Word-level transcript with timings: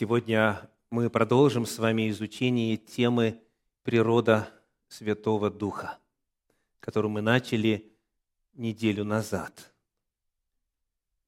Сегодня 0.00 0.66
мы 0.88 1.10
продолжим 1.10 1.66
с 1.66 1.78
вами 1.78 2.08
изучение 2.08 2.78
темы 2.78 3.38
«Природа 3.82 4.48
Святого 4.88 5.50
Духа», 5.50 5.98
которую 6.80 7.10
мы 7.10 7.20
начали 7.20 7.92
неделю 8.54 9.04
назад. 9.04 9.74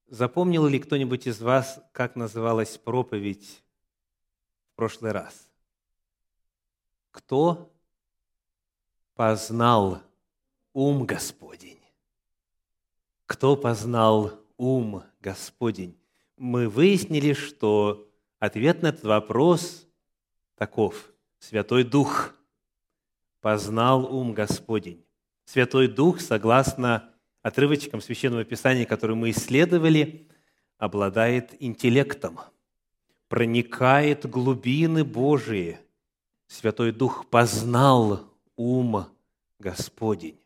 Запомнил 0.07 0.67
ли 0.67 0.79
кто-нибудь 0.79 1.27
из 1.27 1.43
вас, 1.43 1.85
как 1.93 2.17
называлась 2.17 2.79
проповедь 2.79 3.63
в 4.73 4.77
прошлый 4.77 5.13
раз? 5.13 5.51
Кто 7.11 7.71
познал 9.15 10.01
ум 10.73 11.05
Господень? 11.05 11.83
Кто 13.27 13.55
познал 13.55 14.33
ум 14.57 15.03
Господень? 15.21 15.95
Мы 16.39 16.71
выяснили, 16.71 17.35
что 17.35 18.09
Ответ 18.43 18.83
на 18.83 18.89
этот 18.89 19.05
вопрос 19.05 19.87
таков. 20.57 21.13
Святой 21.39 21.85
Дух 21.85 22.35
познал 23.41 24.13
ум 24.13 24.35
Господень. 24.35 25.07
Святой 25.45 25.87
Дух, 25.87 26.21
согласно 26.21 27.09
отрывочкам 27.43 28.01
Священного 28.01 28.43
Писания, 28.43 28.85
которые 28.85 29.17
мы 29.17 29.31
исследовали, 29.31 30.27
обладает 30.77 31.55
интеллектом, 31.63 32.41
проникает 33.29 34.29
глубины 34.29 35.05
Божии. 35.05 35.79
Святой 36.49 36.91
Дух 36.91 37.31
познал 37.31 38.29
ум 38.57 39.07
Господень. 39.61 40.41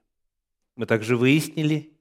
Мы 0.75 0.85
также 0.85 1.17
выяснили, 1.17 1.95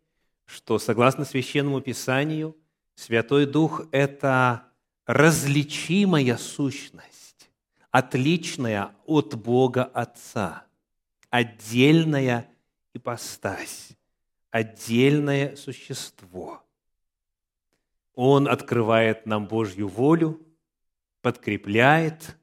что 0.43 0.77
согласно 0.77 1.23
Священному 1.23 1.79
Писанию, 1.79 2.53
Святой 2.95 3.45
Дух– 3.45 3.83
это 3.93 4.74
различимая 5.05 6.37
сущность, 6.37 7.49
отличная 7.91 8.95
от 9.05 9.35
Бога 9.35 9.83
Отца, 9.83 10.65
отдельная 11.29 12.49
ипостась, 12.93 13.89
отдельное 14.49 15.55
существо. 15.55 16.63
Он 18.15 18.47
открывает 18.47 19.25
нам 19.25 19.47
Божью 19.47 19.87
волю, 19.87 20.41
подкрепляет, 21.21 22.37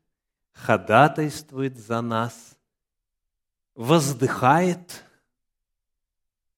ходатайствует 0.53 1.79
за 1.79 2.01
нас, 2.03 2.57
воздыхает 3.75 5.05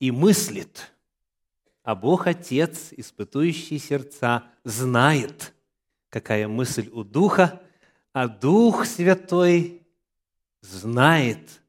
и 0.01 0.11
мыслит. 0.11 0.91
А 1.83 1.95
Бог 1.95 2.27
Отец, 2.27 2.93
испытующий 2.93 3.79
сердца, 3.79 4.45
знает– 4.65 5.53
какая 6.15 6.47
мысль 6.47 6.89
у 6.93 7.03
Духа, 7.03 7.61
а 8.13 8.29
Дух 8.29 8.87
Святой 8.87 9.83
знает 10.61 11.61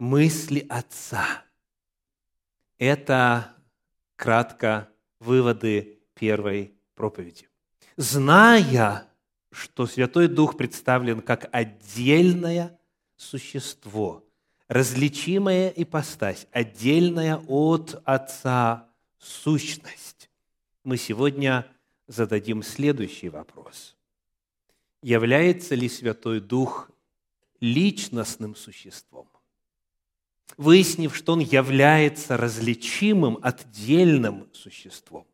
мысли 0.00 0.66
Отца. 0.68 1.44
Это 2.76 3.54
кратко 4.16 4.88
выводы 5.20 6.00
первой 6.14 6.74
проповеди. 6.96 7.48
Зная, 7.96 9.06
что 9.52 9.86
Святой 9.86 10.26
Дух 10.26 10.56
представлен 10.56 11.20
как 11.20 11.48
отдельное 11.52 12.76
существо, 13.14 14.24
различимая 14.66 15.68
ипостась, 15.68 16.48
отдельная 16.50 17.36
от 17.46 18.02
Отца 18.04 18.88
сущность, 19.20 20.30
мы 20.82 20.96
сегодня 20.96 21.64
зададим 22.06 22.62
следующий 22.62 23.28
вопрос. 23.28 23.96
Является 25.02 25.74
ли 25.74 25.88
Святой 25.88 26.40
Дух 26.40 26.90
личностным 27.60 28.56
существом? 28.56 29.28
Выяснив, 30.56 31.14
что 31.14 31.32
Он 31.32 31.40
является 31.40 32.36
различимым, 32.36 33.38
отдельным 33.42 34.48
существом, 34.52 35.26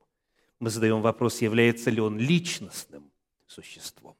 мы 0.58 0.70
задаем 0.70 1.00
вопрос, 1.00 1.40
является 1.40 1.90
ли 1.90 2.00
Он 2.00 2.18
личностным 2.18 3.10
существом. 3.46 4.16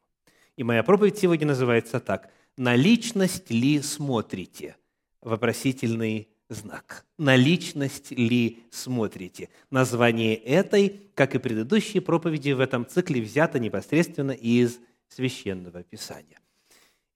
И 0.56 0.62
моя 0.62 0.82
проповедь 0.82 1.18
сегодня 1.18 1.46
называется 1.46 2.00
так. 2.00 2.30
«На 2.56 2.76
личность 2.76 3.50
ли 3.50 3.80
смотрите?» 3.80 4.76
Вопросительный 5.20 6.28
знак. 6.50 7.06
На 7.16 7.36
личность 7.36 8.10
ли 8.10 8.64
смотрите? 8.70 9.48
Название 9.70 10.34
этой, 10.34 11.10
как 11.14 11.34
и 11.34 11.38
предыдущие 11.38 12.02
проповеди 12.02 12.50
в 12.50 12.60
этом 12.60 12.86
цикле, 12.86 13.22
взято 13.22 13.58
непосредственно 13.58 14.32
из 14.32 14.78
Священного 15.08 15.82
Писания. 15.82 16.38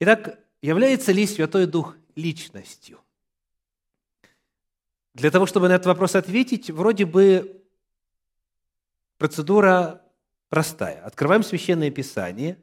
Итак, 0.00 0.39
является 0.62 1.12
ли 1.12 1.27
Святой 1.27 1.67
Дух 1.67 1.97
личностью? 2.15 3.00
Для 5.15 5.31
того, 5.31 5.47
чтобы 5.47 5.69
на 5.69 5.75
этот 5.75 5.87
вопрос 5.87 6.15
ответить, 6.15 6.71
вроде 6.71 7.05
бы 7.05 7.62
процедура 9.19 10.03
простая. 10.49 11.05
Открываем 11.05 11.43
Священное 11.43 11.91
Писание, 11.91 12.59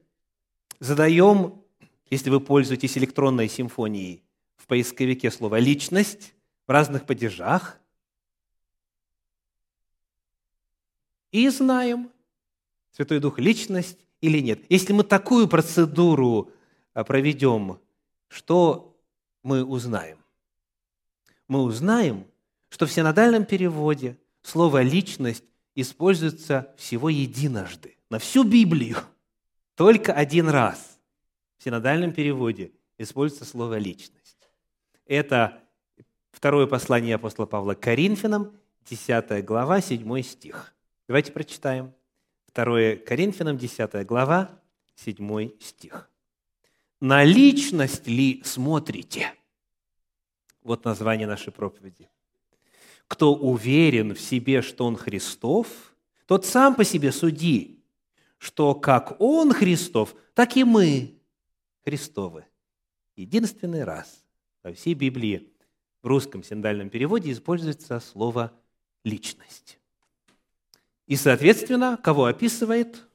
задаем, 0.79 1.61
если 2.09 2.29
вы 2.29 2.39
пользуетесь 2.39 2.97
электронной 2.97 3.47
симфонией, 3.47 4.23
в 4.57 4.67
поисковике 4.67 5.31
слово 5.31 5.59
«личность», 5.59 6.33
в 6.67 6.71
разных 6.71 7.05
падежах. 7.05 7.79
И 11.31 11.47
знаем, 11.49 12.11
Святой 12.91 13.19
Дух– 13.19 13.39
личность 13.39 13.97
или 14.19 14.39
нет. 14.39 14.59
Если 14.69 14.93
мы 14.93 15.03
такую 15.03 15.47
процедуру 15.47 16.51
а, 16.93 17.03
проведем, 17.03 17.79
что 18.27 18.97
мы 19.43 19.63
узнаем? 19.63 20.17
Мы 21.47 21.63
узнаем, 21.63 22.25
что 22.69 22.85
в 22.85 22.91
синодальном 22.91 23.45
переводе 23.45 24.17
слово 24.41 24.81
«личность» 24.81 25.43
используется 25.75 26.73
всего 26.77 27.09
единожды, 27.09 27.97
на 28.09 28.19
всю 28.19 28.43
Библию, 28.43 28.97
только 29.75 30.13
один 30.13 30.49
раз. 30.49 30.99
В 31.57 31.63
синодальном 31.63 32.11
переводе 32.13 32.71
используется 32.97 33.45
слово 33.45 33.77
«личность». 33.77 34.49
Это 35.05 35.60
Второе 36.31 36.65
послание 36.65 37.15
апостола 37.15 37.45
Павла 37.45 37.73
к 37.75 37.81
Коринфянам, 37.81 38.51
10 38.89 39.45
глава, 39.45 39.81
7 39.81 40.21
стих. 40.23 40.73
Давайте 41.07 41.31
прочитаем. 41.31 41.93
Второе 42.47 42.95
Коринфянам, 42.95 43.57
10 43.57 44.05
глава, 44.05 44.49
7 44.95 45.51
стих. 45.59 46.09
«На 46.99 47.23
личность 47.23 48.07
ли 48.07 48.41
смотрите?» 48.45 49.33
Вот 50.61 50.85
название 50.85 51.27
нашей 51.27 51.51
проповеди. 51.51 52.09
«Кто 53.07 53.33
уверен 53.33 54.13
в 54.13 54.21
себе, 54.21 54.61
что 54.61 54.85
он 54.85 54.95
Христов, 54.95 55.67
тот 56.27 56.45
сам 56.45 56.75
по 56.75 56.83
себе 56.83 57.11
суди, 57.11 57.83
что 58.37 58.75
как 58.75 59.19
он 59.19 59.51
Христов, 59.53 60.15
так 60.33 60.55
и 60.57 60.63
мы 60.63 61.15
Христовы». 61.83 62.45
Единственный 63.15 63.83
раз 63.83 64.23
во 64.63 64.71
всей 64.73 64.93
Библии 64.93 65.51
в 66.01 66.07
русском 66.07 66.43
синдальном 66.43 66.89
переводе 66.89 67.31
используется 67.31 67.99
слово 67.99 68.51
«личность». 69.03 69.79
И, 71.07 71.15
соответственно, 71.15 71.99
кого 72.01 72.25
описывает? 72.25 73.07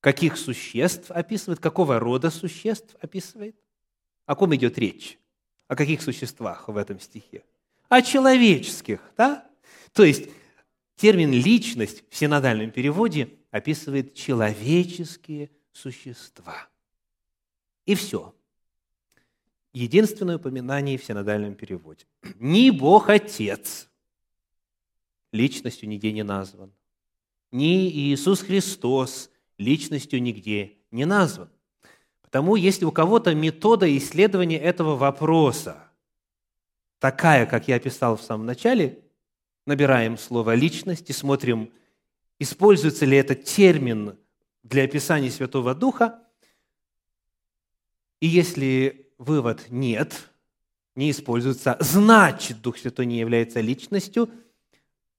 Каких 0.00 0.36
существ 0.36 1.10
описывает? 1.10 1.60
Какого 1.60 1.98
рода 1.98 2.30
существ 2.30 2.94
описывает? 3.00 3.56
О 4.26 4.36
ком 4.36 4.54
идет 4.54 4.78
речь? 4.78 5.18
О 5.66 5.74
каких 5.74 6.02
существах 6.02 6.68
в 6.68 6.76
этом 6.76 7.00
стихе? 7.00 7.42
О 7.88 8.00
человеческих, 8.00 9.00
да? 9.16 9.50
То 9.92 10.04
есть 10.04 10.28
термин 10.96 11.32
«личность» 11.32 12.04
в 12.10 12.16
синодальном 12.16 12.70
переводе 12.70 13.30
описывает 13.50 14.14
человеческие 14.14 15.50
существа. 15.72 16.68
И 17.86 17.94
все 17.94 18.34
единственное 19.74 20.36
упоминание 20.36 20.96
в 20.96 21.04
синодальном 21.04 21.54
переводе. 21.54 22.06
Ни 22.38 22.70
Бог 22.70 23.10
Отец 23.10 23.90
личностью 25.32 25.88
нигде 25.88 26.12
не 26.12 26.22
назван, 26.22 26.72
ни 27.50 27.90
Иисус 27.90 28.40
Христос 28.40 29.30
личностью 29.58 30.22
нигде 30.22 30.78
не 30.90 31.04
назван. 31.04 31.50
Потому 32.22 32.56
если 32.56 32.84
у 32.84 32.92
кого-то 32.92 33.34
метода 33.34 33.96
исследования 33.96 34.58
этого 34.58 34.96
вопроса 34.96 35.90
такая, 37.00 37.46
как 37.46 37.68
я 37.68 37.76
описал 37.76 38.16
в 38.16 38.22
самом 38.22 38.46
начале, 38.46 39.04
набираем 39.66 40.16
слово 40.18 40.54
«личность» 40.54 41.10
и 41.10 41.12
смотрим, 41.12 41.72
используется 42.38 43.04
ли 43.04 43.16
этот 43.16 43.44
термин 43.44 44.16
для 44.62 44.84
описания 44.84 45.30
Святого 45.30 45.74
Духа, 45.74 46.20
и 48.20 48.26
если 48.26 49.03
вывод 49.18 49.66
«нет», 49.70 50.30
не 50.94 51.10
используется, 51.10 51.76
значит, 51.80 52.62
Дух 52.62 52.78
Святой 52.78 53.06
не 53.06 53.18
является 53.18 53.60
личностью, 53.60 54.30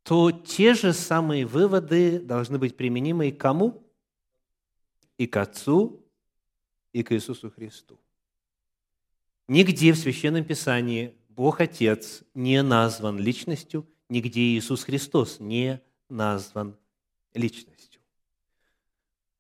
то 0.03 0.31
те 0.31 0.74
же 0.74 0.94
самые 0.94 1.45
выводы 1.45 2.19
должны 2.19 2.57
быть 2.57 2.77
применимы 2.77 3.27
и 3.27 3.31
кому? 3.31 3.86
и 5.18 5.27
к 5.27 5.38
Отцу, 5.38 6.03
и 6.92 7.03
к 7.03 7.13
Иисусу 7.13 7.50
Христу. 7.50 8.00
Нигде 9.47 9.94
в 9.94 9.98
Священном 9.98 10.44
Писании 10.44 11.15
Бог 11.30 11.62
Отец 11.62 12.24
не 12.33 12.62
назван 12.63 13.19
личностью, 13.19 13.88
нигде 14.09 14.41
Иисус 14.41 14.83
Христос 14.83 15.39
не 15.39 15.81
назван 16.09 16.77
личностью. 17.33 18.01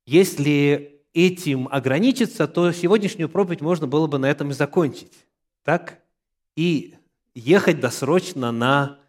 Если 0.05 0.94
этим 1.15 1.69
ограничиться, 1.71 2.45
то 2.45 2.71
сегодняшнюю 2.73 3.29
проповедь 3.29 3.61
можно 3.61 3.87
было 3.87 4.05
бы 4.05 4.19
на 4.19 4.29
этом 4.29 4.51
и 4.51 4.53
закончить. 4.53 5.25
Так? 5.63 6.03
И 6.57 6.95
ехать 7.33 7.79
досрочно 7.79 8.51
на 8.51 8.99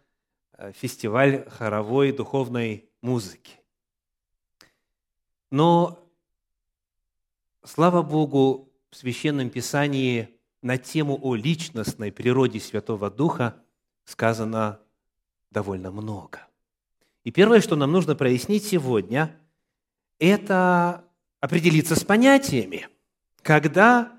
э, 0.53 0.71
фестиваль 0.71 1.47
хоровой 1.49 2.13
духовной 2.13 2.89
музыки. 3.01 3.59
Но, 5.51 5.99
слава 7.63 8.01
Богу, 8.01 8.71
в 8.89 8.95
Священном 8.95 9.49
Писании 9.49 10.29
на 10.61 10.77
тему 10.77 11.19
о 11.21 11.35
личностной 11.35 12.13
природе 12.13 12.61
Святого 12.61 13.11
Духа 13.11 13.61
сказано 14.05 14.79
довольно 15.51 15.91
много. 15.91 16.47
И 17.25 17.31
первое, 17.31 17.59
что 17.59 17.75
нам 17.75 17.91
нужно 17.91 18.15
прояснить 18.15 18.65
сегодня, 18.65 19.37
это 20.19 21.06
определиться 21.47 21.95
с 21.95 22.03
понятиями. 22.03 22.89
Когда 23.41 24.11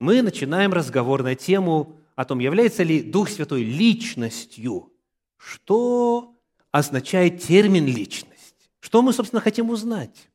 мы 0.00 0.20
начинаем 0.20 0.72
разговор 0.72 1.22
на 1.22 1.36
тему 1.36 1.96
о 2.16 2.24
том, 2.24 2.40
является 2.40 2.82
ли 2.82 3.02
Дух 3.02 3.30
Святой 3.30 3.62
личностью, 3.62 4.92
что 5.36 6.36
означает 6.72 7.40
термин 7.40 7.86
«личность», 7.86 8.68
что 8.80 9.00
мы, 9.00 9.12
собственно, 9.12 9.40
хотим 9.40 9.70
узнать. 9.70 10.28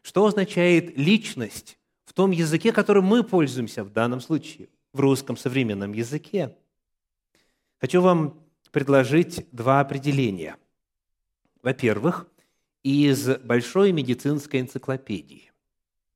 Что 0.00 0.24
означает 0.24 0.96
личность 0.96 1.78
в 2.06 2.14
том 2.14 2.30
языке, 2.30 2.72
которым 2.72 3.04
мы 3.04 3.22
пользуемся 3.24 3.84
в 3.84 3.90
данном 3.90 4.22
случае, 4.22 4.70
в 4.94 5.00
русском 5.00 5.36
современном 5.36 5.92
языке? 5.92 6.56
Хочу 7.78 8.00
вам 8.00 8.40
предложить 8.70 9.46
два 9.52 9.80
определения. 9.80 10.56
Во-первых, 11.62 12.26
из 12.84 13.38
Большой 13.38 13.92
медицинской 13.92 14.60
энциклопедии. 14.60 15.50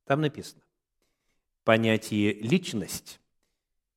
Там 0.05 0.21
написано, 0.21 0.63
понятие 1.65 2.35
«личность» 2.35 3.21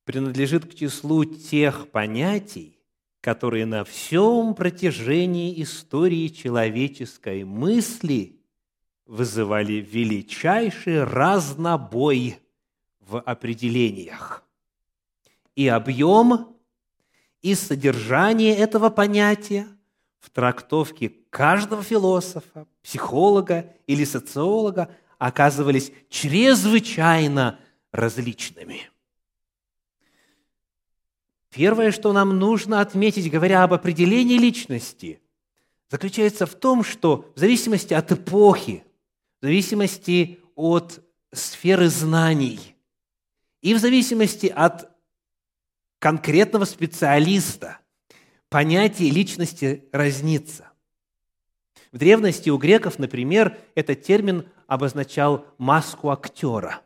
принадлежит 0.05 0.65
к 0.65 0.73
числу 0.73 1.25
тех 1.25 1.91
понятий, 1.91 2.79
которые 3.19 3.65
на 3.65 3.83
всем 3.83 4.55
протяжении 4.55 5.61
истории 5.61 6.29
человеческой 6.29 7.43
мысли 7.43 8.41
вызывали 9.05 9.73
величайший 9.73 11.03
разнобой 11.03 12.39
в 13.01 13.19
определениях. 13.19 14.43
И 15.55 15.67
объем, 15.67 16.55
и 17.41 17.53
содержание 17.53 18.55
этого 18.55 18.89
понятия 18.89 19.67
в 20.21 20.29
трактовке 20.29 21.11
каждого 21.29 21.83
философа, 21.83 22.67
психолога 22.83 23.73
или 23.87 24.05
социолога 24.05 24.89
оказывались 25.17 25.91
чрезвычайно 26.09 27.59
различными. 27.91 28.89
Первое, 31.49 31.91
что 31.91 32.13
нам 32.13 32.39
нужно 32.39 32.79
отметить, 32.79 33.29
говоря 33.29 33.63
об 33.63 33.73
определении 33.73 34.37
личности, 34.37 35.21
заключается 35.89 36.45
в 36.45 36.55
том, 36.55 36.83
что 36.83 37.29
в 37.35 37.39
зависимости 37.39 37.93
от 37.93 38.11
эпохи, 38.13 38.85
в 39.41 39.45
зависимости 39.45 40.39
от 40.55 41.03
сферы 41.33 41.89
знаний 41.89 42.75
и 43.61 43.73
в 43.73 43.79
зависимости 43.79 44.47
от 44.47 44.89
конкретного 45.99 46.65
специалиста 46.65 47.80
понятие 48.51 49.09
личности 49.11 49.87
разнится. 49.93 50.69
В 51.93 51.97
древности 51.97 52.49
у 52.49 52.57
греков, 52.57 52.99
например, 52.99 53.57
этот 53.75 54.03
термин 54.03 54.45
обозначал 54.67 55.45
маску 55.57 56.09
актера. 56.09 56.81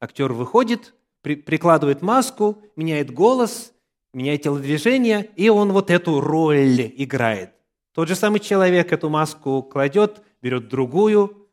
Актер 0.00 0.32
выходит, 0.32 0.94
прикладывает 1.22 2.02
маску, 2.02 2.60
меняет 2.74 3.12
голос, 3.12 3.72
меняет 4.12 4.42
телодвижение, 4.42 5.30
и 5.36 5.48
он 5.48 5.72
вот 5.72 5.90
эту 5.92 6.20
роль 6.20 6.92
играет. 6.96 7.52
Тот 7.92 8.08
же 8.08 8.16
самый 8.16 8.40
человек 8.40 8.92
эту 8.92 9.10
маску 9.10 9.62
кладет, 9.62 10.22
берет 10.42 10.68
другую. 10.68 11.48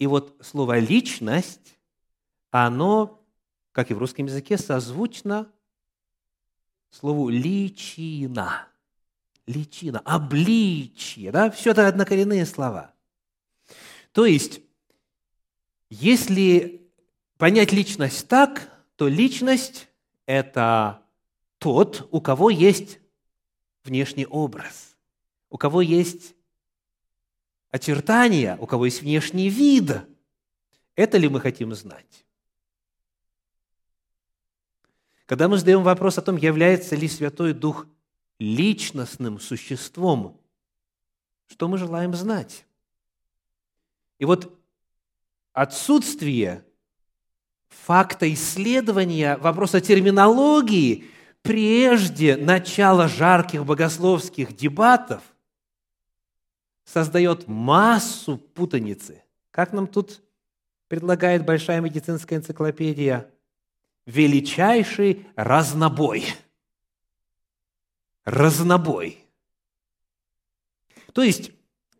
И 0.00 0.08
вот 0.08 0.36
слово 0.40 0.80
«личность», 0.80 1.78
оно, 2.50 3.22
как 3.70 3.92
и 3.92 3.94
в 3.94 3.98
русском 3.98 4.26
языке, 4.26 4.58
созвучно 4.58 5.52
слову 6.90 7.28
«личина». 7.28 8.66
Личина, 9.46 10.00
обличье, 10.04 11.32
да, 11.32 11.50
все 11.50 11.72
это 11.72 11.88
однокоренные 11.88 12.46
слова. 12.46 12.94
То 14.12 14.24
есть, 14.24 14.60
если 15.88 16.88
понять 17.36 17.72
личность 17.72 18.28
так, 18.28 18.70
то 18.94 19.08
личность– 19.08 19.88
это 20.26 21.02
тот, 21.58 22.08
у 22.12 22.20
кого 22.20 22.50
есть 22.50 23.00
внешний 23.82 24.26
образ, 24.26 24.96
у 25.48 25.58
кого 25.58 25.80
есть 25.80 26.34
очертания, 27.70 28.56
у 28.60 28.66
кого 28.66 28.84
есть 28.84 29.02
внешний 29.02 29.48
вид. 29.48 30.02
Это 30.94 31.18
ли 31.18 31.28
мы 31.28 31.40
хотим 31.40 31.74
знать? 31.74 32.24
Когда 35.30 35.46
мы 35.46 35.58
задаем 35.58 35.84
вопрос 35.84 36.18
о 36.18 36.22
том, 36.22 36.36
является 36.36 36.96
ли 36.96 37.06
Святой 37.06 37.52
Дух 37.52 37.86
личностным 38.40 39.38
существом, 39.38 40.40
что 41.46 41.68
мы 41.68 41.78
желаем 41.78 42.14
знать? 42.14 42.66
И 44.18 44.24
вот 44.24 44.52
отсутствие 45.52 46.64
факта 47.68 48.32
исследования 48.34 49.36
вопроса 49.36 49.80
терминологии 49.80 51.04
прежде 51.42 52.36
начала 52.36 53.06
жарких 53.06 53.64
богословских 53.64 54.56
дебатов 54.56 55.22
создает 56.84 57.46
массу 57.46 58.36
путаницы. 58.36 59.22
Как 59.52 59.72
нам 59.72 59.86
тут 59.86 60.22
предлагает 60.88 61.46
Большая 61.46 61.80
медицинская 61.80 62.40
энциклопедия? 62.40 63.30
Величайший 64.06 65.26
разнобой. 65.36 66.24
Разнобой. 68.24 69.24
То 71.12 71.22
есть, 71.22 71.52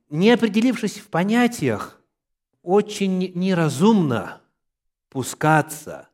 не 0.08 0.30
определившись 0.30 0.98
в 0.98 1.08
понятиях, 1.08 2.00
очень 2.62 3.32
неразумно 3.34 4.40
пускаться 5.08 6.08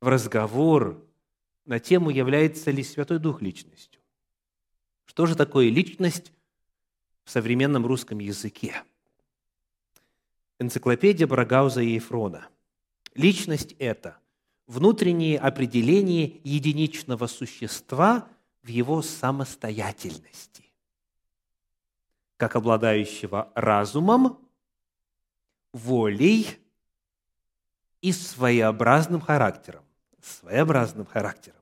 в 0.00 0.08
разговор 0.08 1.02
на 1.64 1.80
тему, 1.80 2.10
является 2.10 2.70
ли 2.70 2.82
Святой 2.82 3.18
Дух 3.18 3.42
личностью. 3.42 4.00
Что 5.04 5.26
же 5.26 5.34
такое 5.34 5.68
личность 5.68 6.32
в 7.24 7.30
современном 7.30 7.86
русском 7.86 8.18
языке? 8.18 8.82
Энциклопедия 10.58 11.26
Брагауза 11.26 11.82
и 11.82 11.94
Ефрона. 11.94 12.48
Личность– 13.14 13.72
это 13.78 14.18
внутреннее 14.66 15.38
определение 15.38 16.40
единичного 16.44 17.26
существа 17.26 18.28
в 18.62 18.68
его 18.68 19.02
самостоятельности, 19.02 20.64
как 22.36 22.56
обладающего 22.56 23.52
разумом, 23.54 24.38
волей 25.72 26.46
и 28.00 28.12
своеобразным 28.12 29.20
характером. 29.20 29.84
Своеобразным 30.20 31.06
характером. 31.06 31.60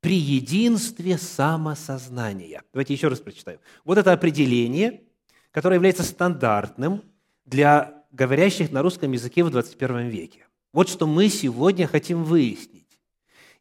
При 0.00 0.16
единстве 0.16 1.18
самосознания. 1.18 2.62
Давайте 2.72 2.94
еще 2.94 3.08
раз 3.08 3.18
прочитаю. 3.18 3.58
Вот 3.84 3.98
это 3.98 4.12
определение, 4.12 5.02
которое 5.50 5.76
является 5.76 6.04
стандартным 6.04 7.02
для 7.44 8.04
говорящих 8.12 8.70
на 8.70 8.82
русском 8.82 9.10
языке 9.10 9.42
в 9.42 9.50
21 9.50 10.08
веке. 10.08 10.47
Вот 10.72 10.88
что 10.88 11.06
мы 11.06 11.28
сегодня 11.28 11.86
хотим 11.86 12.24
выяснить. 12.24 12.98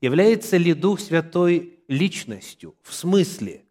Является 0.01 0.57
ли 0.57 0.73
Дух 0.73 0.99
Святой 0.99 1.79
личностью 1.87 2.75
в 2.83 2.93
смысле 2.93 3.65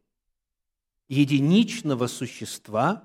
единичного 1.09 2.07
существа 2.07 3.05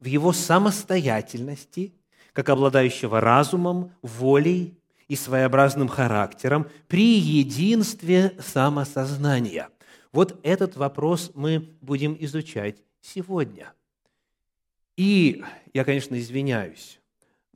в 0.00 0.06
его 0.06 0.32
самостоятельности– 0.32 1.94
как 2.36 2.50
обладающего 2.50 3.22
разумом, 3.22 3.94
волей 4.02 4.78
и 5.08 5.16
своеобразным 5.16 5.88
характером 5.88 6.68
при 6.86 7.18
единстве 7.18 8.36
самосознания. 8.40 9.70
Вот 10.12 10.38
этот 10.42 10.76
вопрос 10.76 11.30
мы 11.34 11.60
будем 11.80 12.14
изучать 12.20 12.82
сегодня. 13.00 13.72
И 14.98 15.42
я, 15.72 15.86
конечно, 15.86 16.18
извиняюсь, 16.18 17.00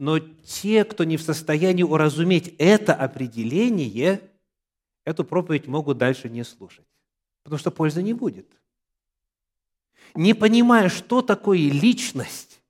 Но 0.01 0.19
те, 0.19 0.87
кто 0.87 1.05
не 1.05 1.19
в 1.19 1.23
состоянии 1.23 1.83
уразуметь 1.83 2.55
это 2.57 2.95
определение, 2.95 4.31
эту 5.05 5.27
проповедь 5.27 5.67
могут 5.67 5.99
дальше 5.99 6.31
не 6.31 6.43
слушать, 6.43 6.87
потому 7.43 7.59
что 7.59 7.71
пользы 7.71 8.03
не 8.03 8.15
будет. 8.15 8.49
Не 10.15 10.33
понимая, 10.33 10.89
что 10.89 11.21
такое 11.21 11.59
личность, 11.59 12.63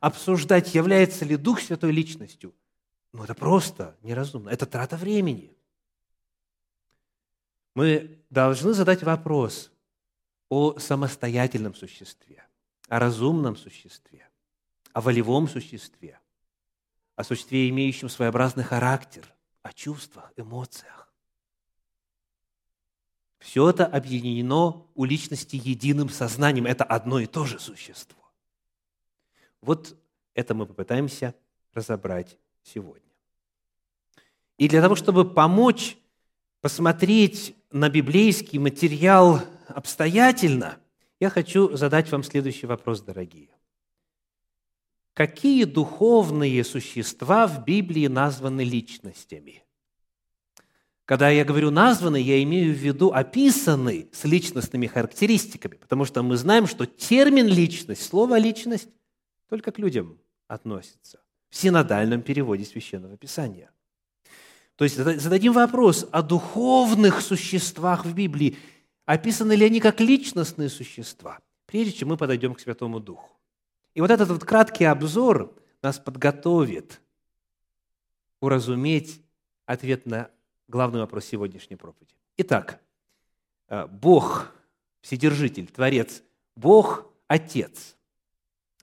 обсуждать, 0.00 0.74
является 0.74 1.26
ли 1.26 1.36
Дух 1.36 1.60
Святой 1.60 1.92
личностью, 1.92 2.54
ну 3.12 3.22
это 3.22 3.34
просто 3.34 3.94
неразумно, 4.00 4.48
это 4.48 4.64
трата 4.64 4.96
времени. 4.96 5.54
Мы 7.74 8.18
должны 8.30 8.72
задать 8.72 9.02
вопрос 9.02 9.70
о 10.48 10.78
самостоятельном 10.78 11.74
существе, 11.74 12.46
о 12.88 12.98
разумном 12.98 13.56
существе, 13.56 14.26
о 14.94 15.02
волевом 15.02 15.48
существе, 15.48 16.18
о 17.18 17.24
существе, 17.24 17.68
имеющем 17.68 18.08
своеобразный 18.08 18.62
характер, 18.62 19.24
о 19.62 19.72
чувствах, 19.72 20.32
эмоциях. 20.36 21.12
Все 23.40 23.68
это 23.68 23.86
объединено 23.86 24.86
у 24.94 25.04
личности 25.04 25.56
единым 25.56 26.10
сознанием. 26.10 26.64
Это 26.64 26.84
одно 26.84 27.18
и 27.18 27.26
то 27.26 27.44
же 27.44 27.58
существо. 27.58 28.30
Вот 29.60 29.96
это 30.34 30.54
мы 30.54 30.64
попытаемся 30.64 31.34
разобрать 31.74 32.38
сегодня. 32.62 33.10
И 34.56 34.68
для 34.68 34.80
того, 34.80 34.94
чтобы 34.94 35.28
помочь 35.28 35.98
посмотреть 36.60 37.56
на 37.72 37.88
библейский 37.88 38.60
материал 38.60 39.40
обстоятельно, 39.66 40.78
я 41.18 41.30
хочу 41.30 41.76
задать 41.76 42.12
вам 42.12 42.22
следующий 42.22 42.66
вопрос, 42.66 43.00
дорогие. 43.00 43.57
Какие 45.18 45.64
духовные 45.64 46.62
существа 46.62 47.48
в 47.48 47.64
Библии 47.64 48.06
названы 48.06 48.62
личностями– 48.62 49.64
когда 51.08 51.30
я 51.30 51.42
говорю 51.42 51.70
названный, 51.70 52.22
я 52.22 52.42
имею 52.42 52.74
в 52.74 52.76
виду 52.76 53.12
описанный 53.12 54.10
с 54.12 54.24
личностными 54.24 54.86
характеристиками, 54.86 55.76
потому 55.76 56.04
что 56.04 56.22
мы 56.22 56.36
знаем, 56.36 56.66
что 56.66 56.84
термин 56.84 57.46
«личность», 57.46 58.04
слово 58.04 58.38
«личность» 58.38 58.90
только 59.48 59.72
к 59.72 59.78
людям 59.78 60.18
относится 60.48 61.22
в 61.48 61.56
синодальном 61.56 62.20
переводе 62.20 62.66
Священного 62.66 63.16
Писания. 63.16 63.70
То 64.76 64.84
есть 64.84 64.96
зададим 64.96 65.54
вопрос 65.54 66.06
о 66.12 66.20
духовных 66.20 67.22
существах 67.22 68.04
в 68.04 68.14
Библии. 68.14 68.58
Описаны 69.06 69.54
ли 69.54 69.64
они 69.64 69.80
как 69.80 70.00
личностные 70.00 70.68
существа, 70.68 71.38
прежде 71.64 71.92
чем 71.92 72.10
мы 72.10 72.18
подойдем 72.18 72.54
к 72.54 72.60
Святому 72.60 73.00
Духу. 73.00 73.37
И 73.98 74.00
вот 74.00 74.12
этот 74.12 74.28
вот 74.28 74.44
краткий 74.44 74.84
обзор 74.84 75.52
нас 75.82 75.98
подготовит 75.98 77.00
уразуметь 78.38 79.20
ответ 79.66 80.06
на 80.06 80.30
главный 80.68 81.00
вопрос 81.00 81.24
сегодняшней 81.24 81.74
проповеди. 81.74 82.14
Итак, 82.36 82.80
э, 83.66 83.88
Бог, 83.88 84.52
Вседержитель, 85.00 85.66
Творец, 85.66 86.22
Бог– 86.54 87.10
Отец. 87.26 87.96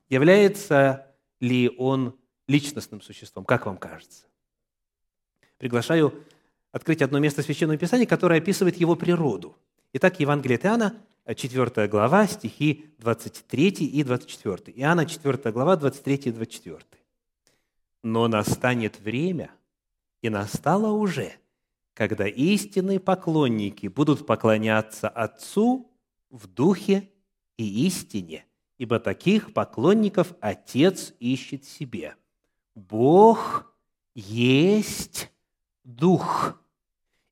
Является 0.09 1.07
ли 1.39 1.73
Он 1.77 2.19
личностным 2.49 2.99
существом, 2.99 3.45
как 3.45 3.67
вам 3.67 3.77
кажется? 3.77 4.25
Приглашаю 5.57 6.25
открыть 6.73 7.01
одно 7.01 7.19
место 7.19 7.41
Священного 7.41 7.77
Писания, 7.77 8.05
которое 8.05 8.41
описывает 8.41 8.75
Его 8.75 8.97
природу. 8.97 9.55
Итак, 9.93 10.19
Евангелие 10.19 10.59
Иоанна, 10.59 11.01
4 11.33 11.87
глава, 11.87 12.27
стихи 12.27 12.85
23 12.99 13.69
и 13.69 14.03
24. 14.03 14.77
Иоанна, 14.77 15.05
4 15.05 15.51
глава, 15.51 15.75
23 15.75 16.15
и 16.15 16.31
24. 16.31 16.81
«Но 18.03 18.27
настанет 18.27 18.99
время, 18.99 19.49
и 20.21 20.29
настало 20.29 20.91
уже– 20.91 21.33
когда 21.95 22.27
истинные 22.27 22.99
поклонники 22.99 23.87
будут 23.87 24.27
поклоняться 24.27 25.07
Отцу 25.07 25.89
в 26.29 26.45
духе 26.45 27.09
и 27.57 27.87
истине, 27.87 28.45
ибо 28.77 28.99
таких 28.99 29.53
поклонников 29.53 30.33
Отец 30.41 31.13
ищет 31.19 31.63
себе. 31.63 32.15
Бог 32.75 33.73
есть 34.13 35.31
Дух, 35.85 36.59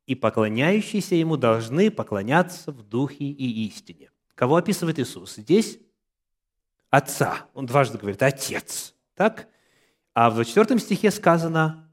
и 0.06 0.16
поклоняющиеся 0.16 1.16
Ему 1.16 1.38
должны 1.38 1.92
поклоняться 1.92 2.72
в 2.72 2.84
Духе 2.84 3.26
и 3.26 3.68
истине. 3.68 4.12
Кого 4.36 4.58
описывает 4.58 5.00
Иисус? 5.00 5.36
Здесь 5.36 5.80
Отца. 6.90 7.48
Он 7.56 7.66
дважды 7.66 7.98
говорит 7.98 8.22
«Отец». 8.22 8.94
Так? 9.16 9.48
А 10.14 10.30
в 10.30 10.36
24 10.36 10.80
стихе 10.80 11.10
сказано 11.10 11.92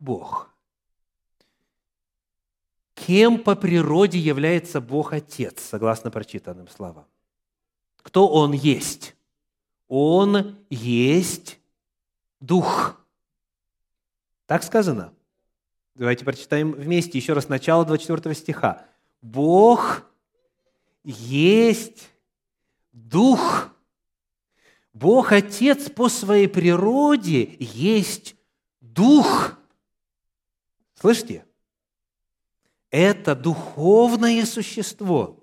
«Бог». 0.00 0.50
Кем 2.94 3.38
по 3.38 3.54
природе 3.54 4.18
является 4.18 4.80
Бог 4.80 5.12
Отец, 5.12 5.62
согласно 5.62 6.10
прочитанным 6.10 6.66
словам? 6.66 7.06
Кто 7.98 8.28
Он 8.28 8.52
есть? 8.52 9.14
Он 9.86 10.58
есть 10.70 11.60
Дух. 12.40 13.00
Так 14.46 14.64
сказано? 14.64 15.14
Давайте 15.94 16.24
прочитаем 16.24 16.72
вместе 16.72 17.18
еще 17.18 17.32
раз 17.32 17.48
начало 17.48 17.84
24 17.84 18.34
стиха. 18.34 18.86
Бог 19.20 20.04
есть 21.04 22.10
Дух. 22.92 23.68
Бог 24.92 25.32
Отец 25.32 25.90
по 25.90 26.08
своей 26.08 26.48
природе 26.48 27.56
есть 27.58 28.36
Дух. 28.80 29.58
Слышите? 30.94 31.44
это 32.92 33.34
духовное 33.34 34.44
существо. 34.44 35.42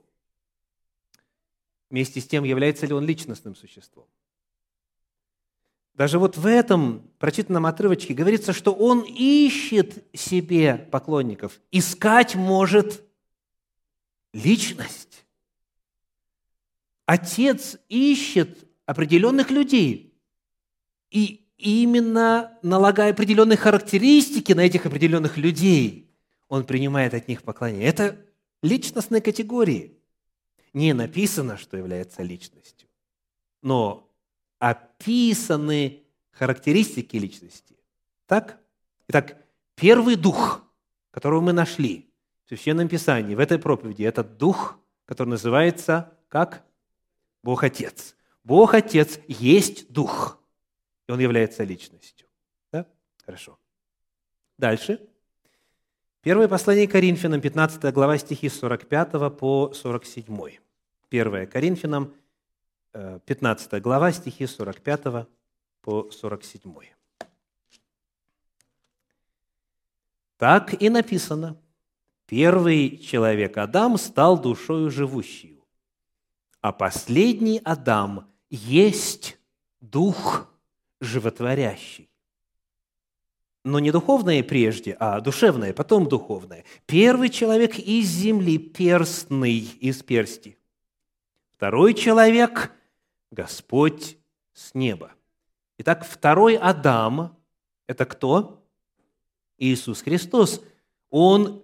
Вместе 1.89 2.21
с 2.21 2.27
тем, 2.27 2.43
является 2.43 2.85
ли 2.85 2.93
он 2.93 3.05
личностным 3.05 3.55
существом? 3.55 4.07
Даже 5.99 6.17
вот 6.17 6.37
в 6.37 6.45
этом 6.45 7.11
прочитанном 7.19 7.65
отрывочке 7.65 8.13
говорится, 8.13 8.53
что 8.53 8.71
он 8.71 9.01
ищет 9.01 10.05
себе 10.13 10.87
поклонников. 10.89 11.59
Искать 11.71 12.35
может 12.35 13.03
личность. 14.31 15.25
Отец 17.05 17.77
ищет 17.89 18.59
определенных 18.85 19.51
людей. 19.51 20.17
И 21.11 21.45
именно 21.57 22.57
налагая 22.61 23.11
определенные 23.11 23.57
характеристики 23.57 24.53
на 24.53 24.61
этих 24.61 24.85
определенных 24.85 25.35
людей– 25.35 26.05
он 26.47 26.65
принимает 26.65 27.13
от 27.13 27.27
них 27.27 27.43
поклонение. 27.43 27.87
Это 27.87 28.17
личностные 28.63 29.21
категории. 29.21 29.99
Не 30.73 30.93
написано, 30.93 31.57
что 31.57 31.77
является 31.77 32.23
личностью, 32.23 32.87
но 33.61 34.09
описаны 34.99 36.03
характеристики 36.31 37.15
личности. 37.17 37.77
Так? 38.25 38.59
Итак, 39.07 39.37
первый 39.75 40.15
дух, 40.15 40.63
которого 41.11 41.41
мы 41.41 41.53
нашли 41.53 42.11
в 42.45 42.49
Священном 42.49 42.87
Писании, 42.87 43.35
в 43.35 43.39
этой 43.39 43.59
проповеди, 43.59 44.03
это 44.03 44.23
дух, 44.23 44.77
который 45.05 45.29
называется 45.29 46.13
как 46.27 46.63
Бог 47.43 47.63
Отец. 47.63 48.15
Бог 48.43 48.73
Отец 48.73 49.19
есть 49.27 49.91
дух, 49.91 50.39
и 51.07 51.11
он 51.11 51.19
является 51.19 51.63
личностью. 51.63 52.27
Да? 52.71 52.85
Хорошо. 53.25 53.57
Дальше. 54.57 54.99
Первое 56.21 56.47
послание 56.49 56.87
Коринфянам, 56.87 57.39
15 57.39 57.93
глава, 57.93 58.17
стихи 58.17 58.49
с 58.49 58.59
45 58.59 59.37
по 59.37 59.71
47. 59.73 60.57
Первое 61.07 61.47
Коринфянам, 61.47 62.13
15 62.93 63.73
э, 63.73 63.79
глава, 63.79 64.11
стихи 64.11 64.47
с 64.47 64.55
45 64.55 65.27
по 65.81 66.09
47. 66.11 66.73
Так 70.37 70.81
и 70.81 70.89
написано. 70.89 71.57
Первый 72.25 72.97
человек 72.97 73.57
Адам 73.57 73.97
стал 73.97 74.39
душою 74.39 74.91
живущей, 74.91 75.59
а 76.61 76.71
последний 76.71 77.59
Адам 77.63 78.31
есть 78.49 79.39
дух 79.81 80.47
животворящий 80.99 82.09
но 83.63 83.79
не 83.79 83.91
духовное 83.91 84.43
прежде, 84.43 84.95
а 84.99 85.19
душевное, 85.21 85.73
потом 85.73 86.07
духовное. 86.07 86.65
Первый 86.85 87.29
человек 87.29 87.77
из 87.77 88.07
земли, 88.07 88.57
перстный 88.57 89.57
из 89.57 90.01
персти. 90.01 90.57
Второй 91.51 91.93
человек– 91.93 92.71
Господь 93.31 94.17
с 94.53 94.73
неба. 94.73 95.11
Итак, 95.77 96.05
второй 96.05 96.57
Адам– 96.57 97.37
это 97.87 98.05
кто? 98.05 98.65
Иисус 99.57 100.01
Христос. 100.01 100.61
Он 101.09 101.63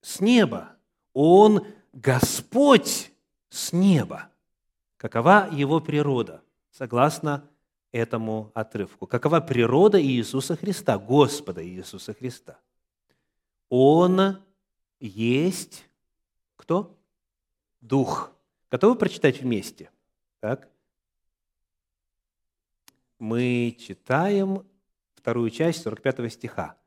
с 0.00 0.20
неба. 0.20 0.76
Он 1.12 1.66
Господь 1.92 3.12
с 3.48 3.72
неба. 3.72 4.30
Какова 4.96 5.48
его 5.50 5.80
природа, 5.80 6.42
согласно 6.70 7.48
этому 7.92 8.52
отрывку. 8.54 9.06
Какова 9.06 9.40
природа 9.40 10.00
Иисуса 10.00 10.56
Христа, 10.56 10.98
Господа 10.98 11.66
Иисуса 11.66 12.14
Христа? 12.14 12.58
Он 13.68 14.38
есть 15.00 15.84
кто? 16.56 16.96
Дух. 17.80 18.32
Готовы 18.70 18.94
прочитать 18.94 19.40
вместе? 19.40 19.90
Так. 20.40 20.69
Мы 23.20 23.76
читаем 23.78 24.66
вторую 25.14 25.50
часть 25.50 25.82
45 25.82 26.32
стиха. 26.32 26.78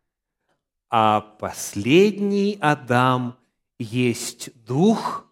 «А 0.90 1.22
последний 1.22 2.58
Адам 2.60 3.38
есть 3.78 4.50
Дух 4.66 5.32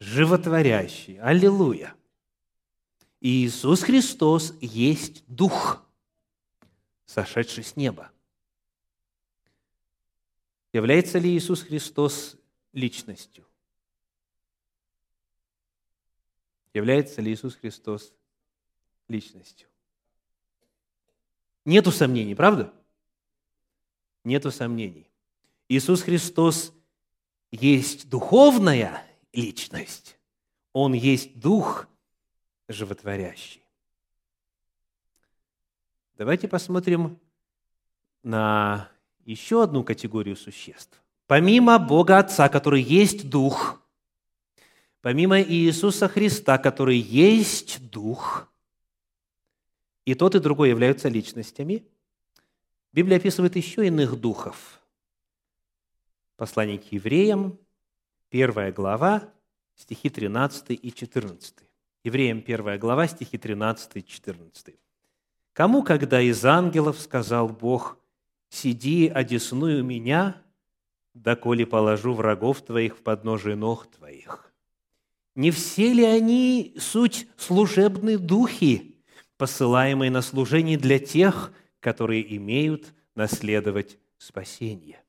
животворящий». 0.00 1.20
Аллилуйя! 1.20 1.94
Иисус 3.20 3.82
Христос 3.82 4.54
есть 4.62 5.22
Дух, 5.26 5.86
сошедший 7.04 7.62
с 7.62 7.76
неба. 7.76 8.10
Является 10.72 11.18
ли 11.18 11.36
Иисус 11.36 11.60
Христос 11.60 12.38
личностью? 12.72 13.46
Является 16.72 17.20
ли 17.20 17.34
Иисус 17.34 17.54
Христос 17.54 18.14
личностью? 19.08 19.68
Нету 21.68 21.92
сомнений, 21.92 22.34
правда? 22.34 22.72
Нету 24.24 24.50
сомнений. 24.50 25.10
Иисус 25.68 26.00
Христос 26.00 26.72
есть 27.52 28.08
духовная 28.08 29.04
личность. 29.34 30.18
Он 30.72 30.94
есть 30.94 31.38
Дух 31.38 31.86
животворящий. 32.68 33.62
Давайте 36.16 36.48
посмотрим 36.48 37.20
на 38.22 38.88
еще 39.26 39.62
одну 39.62 39.84
категорию 39.84 40.36
существ. 40.36 40.98
Помимо 41.26 41.78
Бога 41.78 42.16
Отца, 42.16 42.48
который 42.48 42.80
есть 42.80 43.28
Дух, 43.28 43.82
помимо 45.02 45.38
Иисуса 45.38 46.08
Христа, 46.08 46.56
который 46.56 46.96
есть 46.96 47.90
Дух, 47.90 48.50
и 50.08 50.14
тот, 50.14 50.34
и 50.34 50.38
другой 50.38 50.70
являются 50.70 51.10
личностями, 51.10 51.84
Библия 52.94 53.18
описывает 53.18 53.56
еще 53.56 53.86
иных 53.86 54.18
духов. 54.18 54.80
Послание 56.36 56.78
к 56.78 56.90
евреям, 56.90 57.58
первая 58.30 58.72
глава, 58.72 59.30
стихи 59.74 60.08
13 60.08 60.70
и 60.70 60.92
14. 60.94 61.56
Евреям 62.04 62.38
1 62.38 62.78
глава, 62.78 63.06
стихи 63.06 63.36
13 63.36 63.96
и 63.96 64.02
14. 64.02 64.76
«Кому, 65.52 65.82
когда 65.82 66.22
из 66.22 66.42
ангелов 66.42 66.98
сказал 66.98 67.50
Бог, 67.50 67.98
«Сиди, 68.48 69.08
одесную 69.08 69.84
меня, 69.84 70.40
доколе 71.12 71.66
положу 71.66 72.14
врагов 72.14 72.62
твоих 72.62 72.96
в 72.96 73.02
подножие 73.02 73.56
ног 73.56 73.86
твоих». 73.88 74.54
Не 75.34 75.50
все 75.50 75.92
ли 75.92 76.04
они 76.04 76.74
суть 76.78 77.28
служебные 77.36 78.16
духи, 78.16 78.97
посылаемые 79.38 80.10
на 80.10 80.20
служение 80.20 80.76
для 80.76 80.98
тех, 80.98 81.52
которые 81.80 82.36
имеют 82.36 82.92
наследовать 83.14 83.96
спасение? 84.18 85.02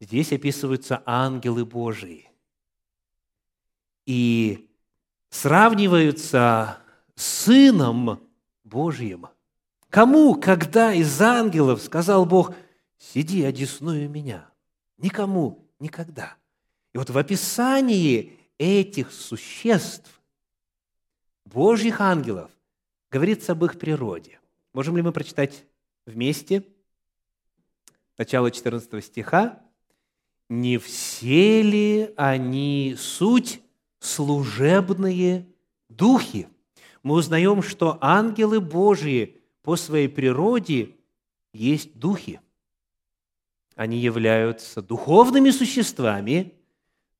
Здесь 0.00 0.32
описываются 0.32 1.02
ангелы 1.06 1.64
Божии. 1.64 2.28
И 4.04 4.68
сравниваются 5.30 6.78
с 7.14 7.44
Сыном 7.44 8.20
Божьим. 8.64 9.26
Кому, 9.90 10.34
когда 10.34 10.92
из 10.92 11.20
ангелов 11.20 11.82
сказал 11.82 12.26
Бог, 12.26 12.54
сиди, 12.98 13.42
одесную 13.44 14.08
меня? 14.08 14.48
Никому, 14.98 15.66
никогда. 15.78 16.36
И 16.92 16.98
вот 16.98 17.10
в 17.10 17.18
описании 17.18 18.38
этих 18.58 19.12
существ, 19.12 20.20
Божьих 21.44 22.00
ангелов, 22.00 22.50
говорится 23.10 23.52
об 23.52 23.64
их 23.64 23.78
природе. 23.78 24.40
Можем 24.72 24.96
ли 24.96 25.02
мы 25.02 25.12
прочитать 25.12 25.64
вместе 26.06 26.64
начало 28.16 28.50
14 28.50 29.04
стиха? 29.04 29.62
«Не 30.48 30.78
все 30.78 31.60
ли 31.60 32.14
они 32.16 32.96
суть 32.98 33.60
служебные 34.00 35.46
духи?» 35.90 36.48
Мы 37.02 37.14
узнаем, 37.14 37.62
что 37.62 37.98
ангелы 38.00 38.60
Божьи 38.60 39.40
по 39.62 39.76
своей 39.76 40.08
природе 40.08 40.96
есть 41.52 41.98
духи. 41.98 42.40
Они 43.76 43.98
являются 43.98 44.82
духовными 44.82 45.50
существами, 45.50 46.54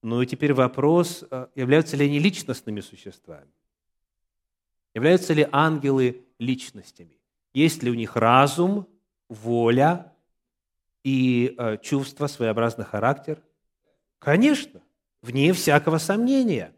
ну 0.03 0.23
и 0.23 0.27
теперь 0.27 0.55
вопрос, 0.55 1.25
э, 1.31 1.47
являются 1.55 1.97
ли 1.97 2.07
они 2.07 2.19
личностными 2.19 2.81
существами? 2.81 3.51
Являются 4.99 5.33
ли 5.33 5.47
ангелы 5.53 6.25
личностями? 6.41 7.21
Есть 7.55 7.85
ли 7.85 7.91
у 7.93 7.95
них 7.95 8.17
разум, 8.17 8.89
воля 9.29 10.13
и 11.05 11.55
э, 11.57 11.77
чувство, 11.81 12.27
своеобразный 12.27 12.85
характер? 12.85 13.41
Конечно, 14.19 14.81
вне 15.23 15.53
всякого 15.53 15.99
сомнения. 15.99 16.73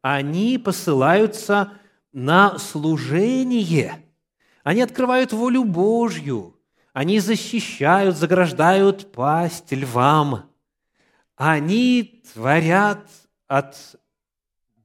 Они 0.00 0.58
посылаются 0.58 1.72
на 2.12 2.56
служение. 2.60 4.00
Они 4.62 4.80
открывают 4.80 5.32
волю 5.32 5.64
Божью. 5.64 6.56
Они 6.92 7.18
защищают, 7.18 8.16
заграждают 8.16 9.10
пасть 9.10 9.72
львам. 9.72 10.48
Они 11.34 12.22
творят 12.32 13.10
от 13.48 13.96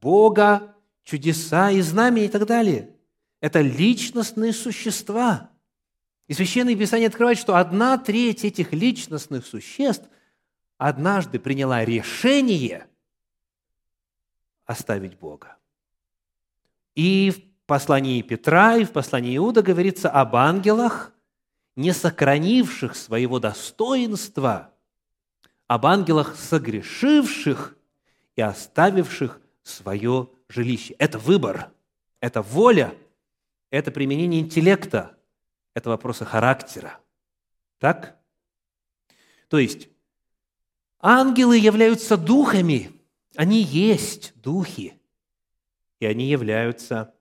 Бога 0.02 0.74
чудеса 1.04 1.72
и 1.72 1.82
знамения 1.82 2.28
и 2.28 2.30
так 2.30 2.46
далее. 2.46 2.96
Это 3.40 3.62
личностные 3.62 4.54
существа. 4.54 5.50
И 6.28 6.34
Священное 6.34 6.76
Писание 6.76 7.08
открывает, 7.08 7.38
что 7.38 7.56
одна 7.56 7.98
треть 7.98 8.46
этих 8.46 8.72
личностных 8.72 9.46
существ 9.46 10.06
однажды 10.78 11.40
приняла 11.40 11.84
решение 11.84 12.88
оставить 14.66 15.18
Бога. 15.18 15.58
И 16.96 17.32
в 17.32 17.66
послании 17.66 18.22
Петра, 18.22 18.78
и 18.78 18.86
в 18.86 18.92
послании 18.92 19.36
Иуда 19.38 19.62
говорится 19.62 20.10
об 20.10 20.36
ангелах, 20.36 21.14
не 21.76 21.94
сохранивших 21.94 22.96
своего 22.96 23.40
достоинства, 23.40 24.74
об 25.68 25.86
ангелах, 25.86 26.36
согрешивших 26.36 27.78
и 28.36 28.42
оставивших 28.42 29.40
свое 29.64 30.30
жилище. 30.52 30.96
Это 31.00 31.18
выбор, 31.18 31.72
это 32.20 32.42
воля, 32.42 32.96
это 33.70 33.92
применение 33.92 34.42
интеллекта, 34.42 35.18
это 35.74 35.90
вопросы 35.90 36.26
характера. 36.26 37.00
Так? 37.80 38.20
То 39.48 39.58
есть, 39.58 39.90
ангелы 41.00 41.58
являются 41.58 42.18
духами, 42.18 42.92
они 43.36 43.62
есть 43.62 44.34
духи, 44.36 45.00
и 46.00 46.06
они 46.06 46.30
являются 46.30 47.14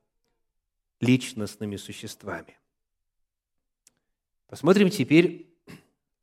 личностными 1.00 1.76
существами. 1.76 2.58
Посмотрим 4.46 4.90
теперь 4.90 5.48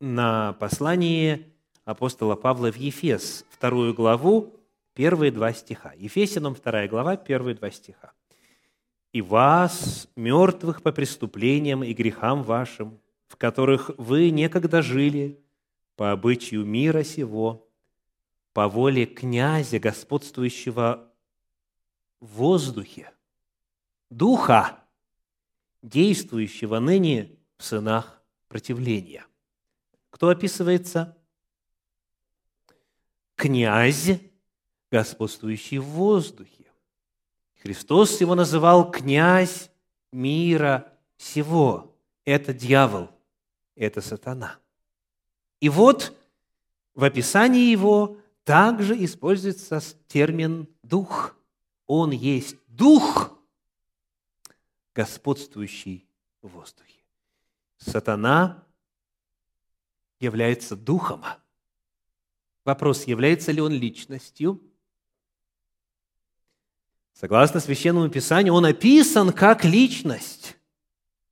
на 0.00 0.52
послание 0.54 1.48
апостола 1.84 2.36
Павла 2.36 2.70
в 2.70 2.76
Ефес, 2.76 3.44
вторую 3.50 3.94
главу, 3.94 4.57
первые 4.98 5.30
два 5.30 5.52
стиха. 5.52 5.92
Ефесянам 5.92 6.56
вторая 6.56 6.88
глава, 6.88 7.16
первые 7.16 7.54
два 7.54 7.70
стиха. 7.70 8.10
«И 9.12 9.22
вас, 9.22 10.08
мертвых 10.16 10.82
по 10.82 10.90
преступлениям 10.90 11.84
и 11.84 11.92
грехам 11.92 12.42
вашим, 12.42 12.98
в 13.28 13.36
которых 13.36 13.92
вы 13.96 14.30
некогда 14.30 14.82
жили, 14.82 15.40
по 15.94 16.10
обычаю 16.10 16.64
мира 16.64 17.04
сего, 17.04 17.70
по 18.52 18.66
воле 18.66 19.06
князя, 19.06 19.78
господствующего 19.78 21.08
в 22.18 22.26
воздухе, 22.26 23.12
духа, 24.10 24.80
действующего 25.80 26.80
ныне 26.80 27.38
в 27.56 27.62
сынах 27.62 28.20
противления». 28.48 29.24
Кто 30.10 30.30
описывается? 30.30 31.16
Князь, 33.36 34.18
господствующий 34.90 35.78
в 35.78 35.84
воздухе. 35.84 36.66
Христос 37.62 38.20
его 38.20 38.34
называл 38.34 38.90
князь 38.90 39.70
мира 40.12 40.92
всего. 41.16 41.94
Это 42.24 42.54
дьявол, 42.54 43.10
это 43.74 44.00
сатана. 44.00 44.58
И 45.60 45.68
вот 45.68 46.16
в 46.94 47.04
описании 47.04 47.70
его 47.70 48.18
также 48.44 49.02
используется 49.04 49.80
термин 50.06 50.68
«дух». 50.82 51.36
Он 51.86 52.10
есть 52.10 52.56
дух, 52.66 53.38
господствующий 54.94 56.06
в 56.42 56.48
воздухе. 56.48 57.02
Сатана 57.78 58.62
является 60.20 60.76
духом. 60.76 61.24
Вопрос, 62.64 63.04
является 63.04 63.52
ли 63.52 63.60
он 63.60 63.72
личностью? 63.72 64.60
Согласно 67.18 67.58
Священному 67.58 68.08
Писанию, 68.10 68.54
он 68.54 68.64
описан 68.64 69.32
как 69.32 69.64
личность. 69.64 70.56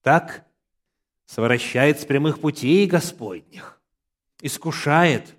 Так 0.02 0.44
совращает 1.26 2.00
с 2.00 2.04
прямых 2.04 2.40
путей 2.40 2.88
Господних, 2.88 3.80
искушает, 4.40 5.36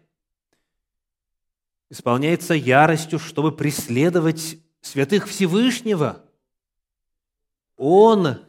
исполняется 1.89 2.53
яростью, 2.53 3.19
чтобы 3.19 3.51
преследовать 3.51 4.57
святых 4.79 5.27
Всевышнего. 5.27 6.23
Он 7.75 8.39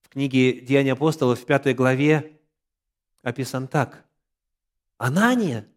в 0.00 0.08
книге 0.08 0.62
«Деяния 0.62 0.92
апостолов» 0.92 1.38
в 1.38 1.44
пятой 1.44 1.74
главе 1.74 2.40
описан 3.20 3.68
так. 3.68 4.06
«Анания, 4.96 5.68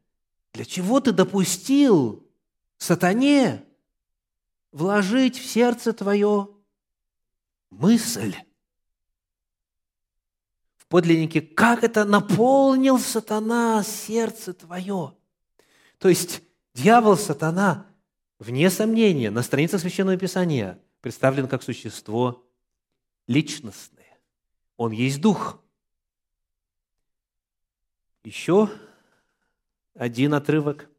для 0.53 0.63
чего 0.63 1.01
ты 1.01 1.11
допустил 1.11 2.25
сатане 2.77 3.65
вложить 4.71 5.37
в 5.37 5.45
сердце 5.45 5.93
твое 5.93 6.49
мысль?» 7.69 8.35
В 10.77 10.85
подлиннике, 10.87 11.41
как 11.41 11.83
это 11.83 12.05
наполнил 12.05 12.97
сатана 12.97 13.83
сердце 13.83 14.53
твое? 14.53 15.15
То 15.99 16.09
есть, 16.09 16.41
дьявол, 16.73 17.15
сатана, 17.17 17.85
вне 18.39 18.69
сомнения, 18.69 19.29
на 19.29 19.43
странице 19.43 19.77
Священного 19.77 20.17
Писания 20.17 20.81
представлен 21.01 21.47
как 21.47 21.61
существо 21.61 22.43
личностное. 23.27 24.19
Он 24.77 24.91
есть 24.91 25.21
дух. 25.21 25.61
Еще 28.23 28.69
один 29.93 30.33
отрывок. 30.33 30.89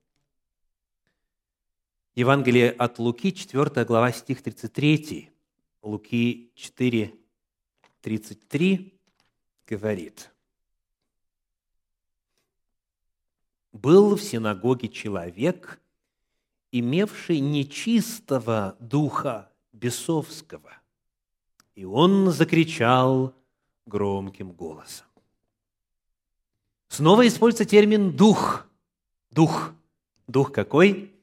Евангелие 2.17 2.73
от 2.73 2.99
Луки, 2.99 3.33
4 3.33 3.85
глава, 3.85 4.11
стих 4.13 4.43
33. 4.43 5.31
Луки 5.83 6.51
4, 6.57 7.15
33 8.01 9.01
говорит. 9.67 10.33
«Был 13.73 14.17
в 14.17 14.23
синагоге 14.23 14.89
человек, 14.89 15.81
имевший 16.73 17.39
нечистого 17.39 18.77
духа 18.81 19.53
бесовского, 19.73 20.73
и 21.77 21.85
он 21.85 22.33
закричал 22.33 23.35
громким 23.87 24.51
голосом. 24.51 25.07
Снова 26.89 27.27
используется 27.27 27.65
термин 27.65 28.17
«дух». 28.17 28.67
Дух. 29.31 29.73
Дух 30.27 30.51
какой? 30.51 31.15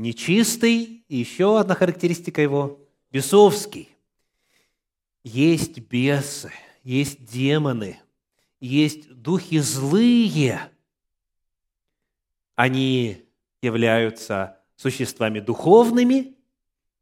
Нечистый. 0.00 1.04
И 1.08 1.16
еще 1.18 1.60
одна 1.60 1.74
характеристика 1.74 2.40
его– 2.40 2.80
бесовский. 3.12 3.94
Есть 5.22 5.78
бесы, 5.78 6.50
есть 6.82 7.22
демоны, 7.26 8.00
есть 8.60 9.12
духи 9.12 9.58
злые. 9.58 10.70
Они 12.54 13.26
являются 13.60 14.58
существами 14.74 15.38
духовными. 15.38 16.34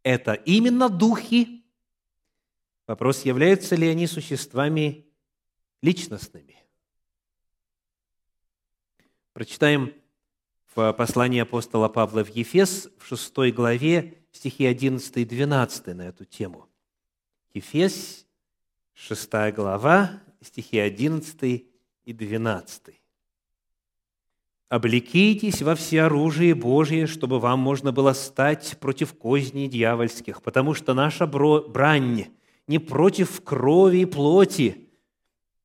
Это 0.02 0.32
именно 0.32 0.88
духи. 0.88 1.64
Вопрос, 2.88 3.24
являются 3.24 3.76
ли 3.76 3.86
они 3.86 4.08
существами 4.08 5.06
личностными. 5.82 6.56
Прочитаем 9.34 9.94
в 10.78 10.92
послании 10.92 11.40
апостола 11.40 11.88
Павла 11.88 12.24
в 12.24 12.28
Ефес 12.28 12.88
в 12.98 13.06
6 13.08 13.52
главе 13.52 14.14
стихи 14.30 14.64
11 14.64 15.16
и 15.16 15.24
12 15.24 15.88
на 15.88 16.02
эту 16.02 16.24
тему. 16.24 16.68
Ефес, 17.52 18.24
6 18.94 19.28
глава, 19.56 20.22
стихи 20.40 20.78
11 20.78 21.66
и 22.04 22.12
12. 22.12 22.94
«Облекитесь 24.68 25.62
во 25.62 25.74
всеоружие 25.74 26.54
Божие, 26.54 27.08
чтобы 27.08 27.40
вам 27.40 27.58
можно 27.58 27.90
было 27.90 28.12
стать 28.12 28.76
против 28.78 29.14
козней 29.14 29.66
дьявольских, 29.66 30.42
потому 30.42 30.74
что 30.74 30.94
наша 30.94 31.26
брань 31.26 32.26
не 32.68 32.78
против 32.78 33.42
крови 33.42 34.02
и 34.02 34.04
плоти, 34.04 34.87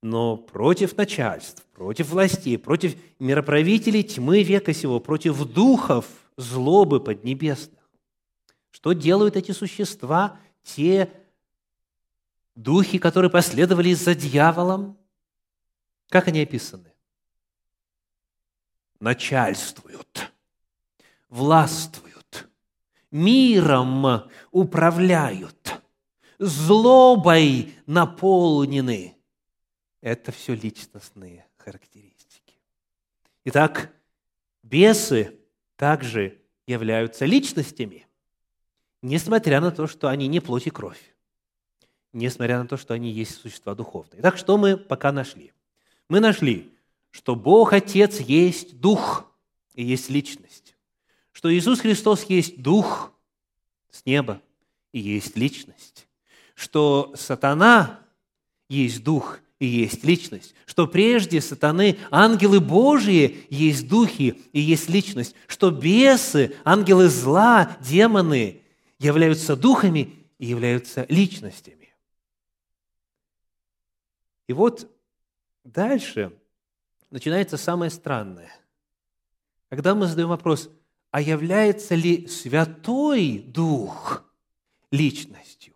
но 0.04 0.36
против 0.36 0.98
начальств, 0.98 1.66
против 1.74 2.10
властей, 2.10 2.58
против 2.58 2.96
мироправителей 3.20 4.04
тьмы 4.04 4.44
века 4.44 4.74
сего, 4.74 5.00
против 5.00 5.44
духов 5.46 6.06
злобы 6.36 7.00
поднебесных. 7.00 7.80
Что 8.70 8.92
делают 8.92 9.38
эти 9.38 9.54
существа, 9.54 10.38
те 10.62 11.10
духи, 12.54 12.98
которые 12.98 13.32
последовали 13.32 13.94
за 13.94 14.14
дьяволом? 14.14 14.98
Как 16.10 16.28
они 16.28 16.42
описаны? 16.42 16.92
Начальствуют, 19.00 20.34
властвуют, 21.30 22.50
миром 23.10 24.30
управляют, 24.52 25.82
злобой 26.40 27.74
наполнены– 27.86 29.12
это 30.04 30.34
все 30.34 30.54
личностные 30.54 31.48
характеристики. 31.56 32.60
Итак, 33.46 33.90
бесы 34.62 35.40
также 35.78 36.42
являются 36.68 37.24
личностями, 37.24 38.06
несмотря 39.02 39.62
на 39.62 39.72
то, 39.72 39.88
что 39.88 40.10
они 40.10 40.28
не 40.28 40.42
плоть 40.42 40.68
и 40.68 40.72
кровь, 40.72 41.16
несмотря 42.12 42.62
на 42.62 42.68
то, 42.68 42.76
что 42.76 42.94
они 42.94 43.12
есть 43.12 43.40
существа 43.40 43.76
духовные. 43.76 44.20
Итак, 44.20 44.38
что 44.38 44.58
мы 44.58 44.76
пока 44.76 45.14
нашли? 45.14 45.54
Мы 46.10 46.20
нашли, 46.20 46.70
что 47.10 47.38
Бог 47.38 47.72
Отец 47.72 48.20
есть 48.20 48.82
Дух 48.82 49.32
и 49.74 49.86
есть 49.86 50.10
личность, 50.10 50.76
что 51.32 51.54
Иисус 51.54 51.80
Христос 51.80 52.26
есть 52.26 52.62
Дух 52.62 53.14
с 53.90 54.06
неба 54.06 54.42
и 54.92 55.00
есть 55.00 55.38
личность, 55.38 56.08
что 56.56 57.14
сатана 57.16 58.02
есть 58.68 59.02
Дух 59.02 59.40
и 59.60 59.66
есть 59.66 60.04
личность, 60.04 60.56
что 60.66 60.88
прежде 60.88 61.40
сатаны, 61.40 61.98
ангелы 62.12 62.60
Божьи, 62.60 63.46
есть 63.50 63.88
духи 63.88 64.42
и 64.52 64.60
есть 64.60 64.90
личность, 64.90 65.36
что 65.48 65.72
бесы, 65.72 66.56
ангелы 66.64 67.08
зла, 67.08 67.78
демоны 67.80 68.62
являются 69.00 69.56
духами 69.56 70.14
и 70.38 70.46
являются 70.46 71.06
личностями. 71.08 71.94
И 74.48 74.54
вот 74.54 74.92
дальше 75.64 76.38
начинается 77.10 77.58
самое 77.58 77.90
странное. 77.90 78.52
Когда 79.70 79.96
мы 79.96 80.08
задаем 80.08 80.30
вопрос, 80.30 80.70
а 81.12 81.22
является 81.22 81.96
ли 81.96 82.28
Святой 82.28 83.40
Дух 83.40 84.24
личностью? 84.92 85.76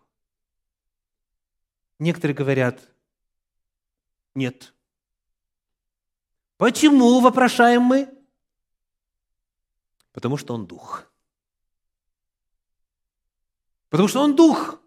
Некоторые 1.98 2.34
говорят, 2.34 2.88
нет. 4.34 4.74
Почему, 6.56 7.20
вопрошаем 7.20 7.82
мы? 7.82 8.08
Потому 10.12 10.36
что 10.36 10.54
он 10.54 10.66
дух. 10.66 11.10
Потому 13.88 14.08
что 14.08 14.20
он 14.20 14.34
дух. 14.34 14.80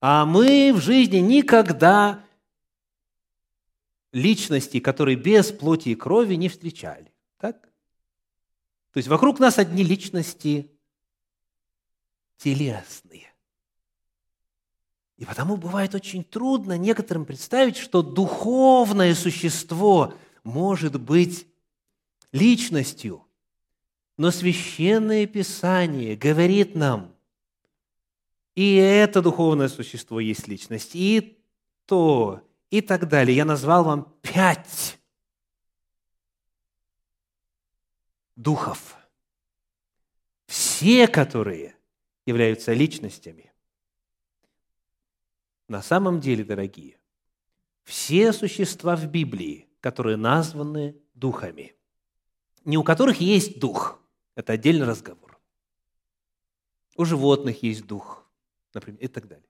А 0.00 0.26
мы 0.26 0.72
в 0.74 0.80
жизни 0.80 1.16
никогда 1.16 2.22
личности, 4.12 4.78
которые 4.80 5.16
без 5.16 5.50
плоти 5.50 5.88
и 5.88 5.94
крови, 5.94 6.34
не 6.34 6.50
встречали. 6.50 7.12
Так? 7.38 7.62
То 8.92 8.98
есть 8.98 9.08
вокруг 9.08 9.40
нас 9.40 9.58
одни 9.58 9.82
личности 9.82 10.70
телесные. 12.36 13.23
И 15.16 15.24
потому 15.24 15.56
бывает 15.56 15.94
очень 15.94 16.24
трудно 16.24 16.76
некоторым 16.76 17.24
представить, 17.24 17.76
что 17.76 18.02
духовное 18.02 19.14
существо 19.14 20.14
может 20.42 21.00
быть 21.00 21.46
личностью. 22.32 23.24
Но 24.16 24.30
священное 24.30 25.26
Писание 25.26 26.16
говорит 26.16 26.74
нам, 26.74 27.14
и 28.54 28.74
это 28.76 29.22
духовное 29.22 29.68
существо 29.68 30.20
есть 30.20 30.46
личность, 30.46 30.90
и 30.94 31.38
то, 31.86 32.40
и 32.70 32.80
так 32.80 33.08
далее. 33.08 33.36
Я 33.36 33.44
назвал 33.44 33.84
вам 33.84 34.12
пять 34.22 34.98
духов. 38.36 38.96
Все, 40.46 41.08
которые 41.08 41.76
являются 42.26 42.72
личностями. 42.72 43.53
На 45.68 45.82
самом 45.82 46.20
деле, 46.20 46.44
дорогие, 46.44 46.98
все 47.82 48.32
существа 48.32 48.96
в 48.96 49.06
Библии, 49.06 49.68
которые 49.80 50.16
названы 50.16 50.96
духами, 51.14 51.74
не 52.64 52.76
у 52.76 52.82
которых 52.82 53.20
есть 53.20 53.58
дух, 53.58 54.00
это 54.34 54.54
отдельный 54.54 54.86
разговор. 54.86 55.38
У 56.96 57.04
животных 57.04 57.62
есть 57.62 57.86
дух, 57.86 58.26
например, 58.72 59.00
и 59.00 59.08
так 59.08 59.26
далее. 59.28 59.48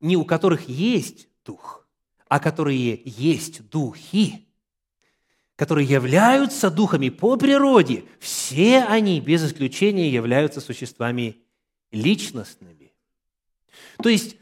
Не 0.00 0.16
у 0.16 0.24
которых 0.24 0.68
есть 0.68 1.28
дух, 1.44 1.86
а 2.28 2.40
которые 2.40 3.00
есть 3.04 3.68
духи, 3.68 4.46
которые 5.56 5.88
являются 5.88 6.70
духами 6.70 7.08
по 7.08 7.36
природе, 7.36 8.04
все 8.20 8.84
они 8.84 9.20
без 9.20 9.44
исключения 9.44 10.08
являются 10.08 10.60
существами 10.60 11.42
личностными. 11.90 12.92
То 14.02 14.08
есть, 14.08 14.36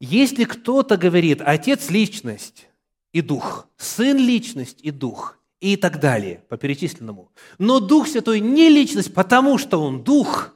если 0.00 0.44
кто-то 0.44 0.96
говорит, 0.96 1.40
отец– 1.40 1.88
личность 1.90 2.68
и 3.12 3.22
дух, 3.22 3.68
сын– 3.76 4.16
личность 4.18 4.80
и 4.82 4.90
дух, 4.90 5.38
и 5.60 5.76
так 5.76 6.00
далее, 6.00 6.44
по 6.48 6.56
перечисленному, 6.56 7.32
но 7.58 7.80
Дух 7.80 8.08
Святой 8.08 8.40
не 8.40 8.68
личность, 8.68 9.14
потому 9.14 9.58
что 9.58 9.78
Он 9.78 10.04
дух, 10.04 10.54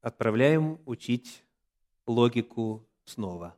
отправляем 0.00 0.80
учить 0.86 1.44
логику 2.06 2.86
снова. 3.04 3.56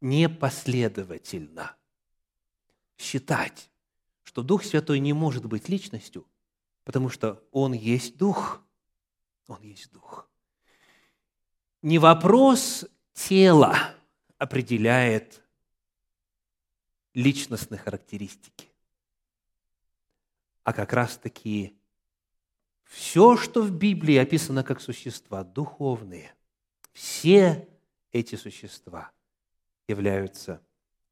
Непоследовательно 0.00 1.76
считать, 2.96 3.70
что 4.22 4.42
Дух 4.42 4.64
Святой 4.64 5.00
не 5.00 5.12
может 5.12 5.46
быть 5.46 5.68
личностью, 5.68 6.26
потому 6.84 7.08
что 7.08 7.42
Он 7.50 7.72
есть 7.72 8.16
Дух. 8.16 8.62
Он 9.48 9.60
есть 9.62 9.90
Дух. 9.90 10.28
Не 11.82 11.98
вопрос 11.98 12.86
тела 13.14 13.94
определяет 14.36 15.42
личностные 17.14 17.78
характеристики, 17.78 18.68
а 20.62 20.72
как 20.72 20.92
раз-таки 20.92 21.76
все, 22.84 23.36
что 23.36 23.62
в 23.62 23.70
Библии 23.70 24.16
описано 24.16 24.62
как 24.62 24.80
существа 24.80 25.42
духовные, 25.42 26.34
все 26.92 27.68
эти 28.12 28.34
существа 28.36 29.10
являются 29.88 30.62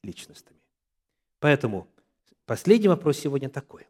личностями. 0.03 0.61
Поэтому 1.41 1.89
последний 2.45 2.89
вопрос 2.89 3.19
сегодня 3.19 3.49
такой. 3.49 3.87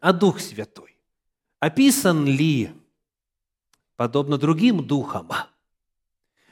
А 0.00 0.12
Дух 0.12 0.38
Святой 0.40 0.96
описан 1.60 2.24
ли, 2.26 2.72
подобно 3.98 4.38
другим 4.38 4.86
духам, 4.86 5.28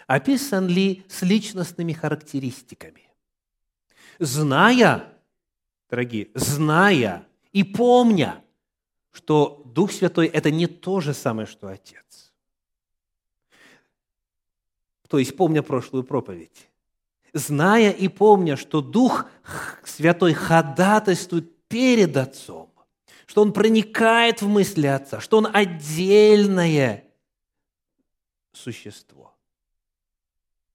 описан 0.09 0.67
ли 0.67 1.05
с 1.09 1.23
личностными 1.23 1.93
характеристиками? 1.93 3.09
Зная, 4.19 5.05
дорогие, 5.89 6.29
зная 6.35 7.25
и 7.53 7.63
помня, 7.63 8.43
что 9.13 9.63
Дух 9.65 9.93
Святой– 9.93 10.27
это 10.39 10.51
не 10.51 10.67
то 10.67 11.01
же 11.01 11.15
самое, 11.15 11.47
что 11.47 11.69
Отец. 11.69 12.33
То 15.09 15.21
есть, 15.21 15.37
помня 15.37 15.63
прошлую 15.63 16.03
проповедь, 16.03 16.69
зная 17.33 17.93
и 17.93 18.09
помня, 18.09 18.57
что 18.57 18.81
Дух 18.81 19.27
Святой 19.85 20.33
ходатайствует 20.35 21.69
перед 21.69 22.17
Отцом, 22.17 22.73
что 23.25 23.43
Он 23.43 23.53
проникает 23.53 24.43
в 24.43 24.49
мысли 24.49 24.89
Отца, 24.89 25.21
что 25.21 25.39
Он 25.39 25.47
отдельное 25.53 27.06
существо. 28.57 29.35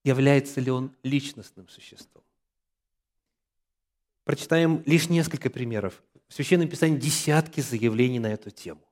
Является 0.04 0.60
ли 0.60 0.70
Он 0.70 0.94
личностным 1.02 1.68
существом? 1.68 2.24
Прочитаем 4.24 4.82
лишь 4.86 5.08
несколько 5.08 5.50
примеров 5.50 6.02
в 6.28 6.34
Священном 6.34 6.68
Писании 6.68 6.98
десятки 6.98 7.60
заявлений 7.60 8.20
на 8.20 8.28
эту 8.28 8.50
тему. 8.50 8.86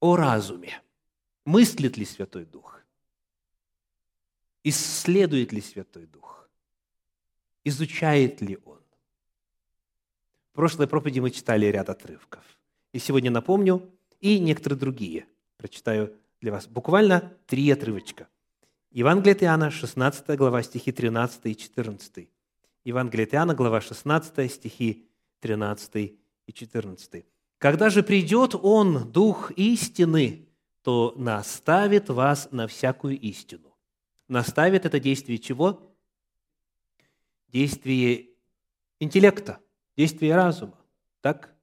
О 0.00 0.16
разуме. 0.16 0.82
Мыслит 1.44 1.96
ли 1.96 2.04
Святой 2.04 2.44
Дух? 2.44 2.82
Исследует 4.64 5.52
ли 5.52 5.60
Святой 5.60 6.06
Дух? 6.06 6.48
Изучает 7.64 8.40
ли 8.40 8.58
Он? 8.64 8.82
В 10.50 10.54
прошлой 10.54 10.88
проповеди 10.88 11.20
мы 11.20 11.30
читали 11.30 11.66
ряд 11.66 11.88
отрывков. 11.88 12.44
И 12.92 12.98
сегодня 12.98 13.30
напомню 13.30 13.90
и 14.20 14.38
некоторые 14.38 14.78
другие. 14.78 15.26
Прочитаю 15.56 16.14
для 16.40 16.52
вас 16.52 16.66
буквально 16.66 17.36
три 17.46 17.70
отрывочка. 17.70 18.28
Евангелие 18.90 19.34
от 19.34 19.42
Иоанна, 19.42 19.70
16 19.70 20.36
глава, 20.36 20.62
стихи 20.62 20.92
13 20.92 21.46
и 21.46 21.56
14. 21.56 22.28
Евангелие 22.84 23.26
от 23.26 23.34
Иоанна, 23.34 23.54
глава 23.54 23.80
16, 23.80 24.52
стихи 24.52 25.08
13 25.40 26.18
и 26.46 26.52
14. 26.52 27.26
«Когда 27.58 27.90
же 27.90 28.02
придет 28.02 28.54
Он, 28.54 29.10
Дух 29.10 29.50
истины, 29.52 30.48
то 30.82 31.12
наставит 31.16 32.08
вас 32.08 32.48
на 32.52 32.66
всякую 32.66 33.18
истину». 33.20 33.68
Наставит 34.28 34.84
это 34.84 35.00
действие 35.00 35.38
чего? 35.38 35.94
Действие 37.48 38.28
интеллекта, 39.00 39.58
действие 39.96 40.36
разума. 40.36 40.78
Так? 41.22 41.54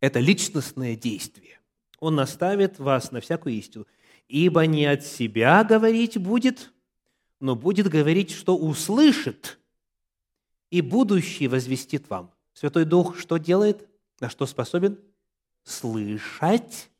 Это 0.00 0.20
личностное 0.20 0.96
действие. 0.96 1.60
Он 1.98 2.14
наставит 2.14 2.78
вас 2.78 3.12
на 3.12 3.20
всякую 3.20 3.54
истину. 3.56 3.86
«Ибо 4.28 4.66
не 4.66 4.86
от 4.86 5.04
себя 5.04 5.64
говорить 5.64 6.18
будет, 6.18 6.72
но 7.40 7.56
будет 7.56 7.88
говорить, 7.88 8.30
что 8.30 8.56
услышит, 8.56 9.58
и 10.70 10.80
будущее 10.80 11.48
возвестит 11.48 12.08
вам. 12.10 12.32
Святой 12.52 12.84
Дух 12.84 13.18
что 13.18 13.36
делает? 13.36 13.88
На 14.18 14.28
что 14.28 14.46
способен? 14.46 14.98
Слышать 15.62 16.90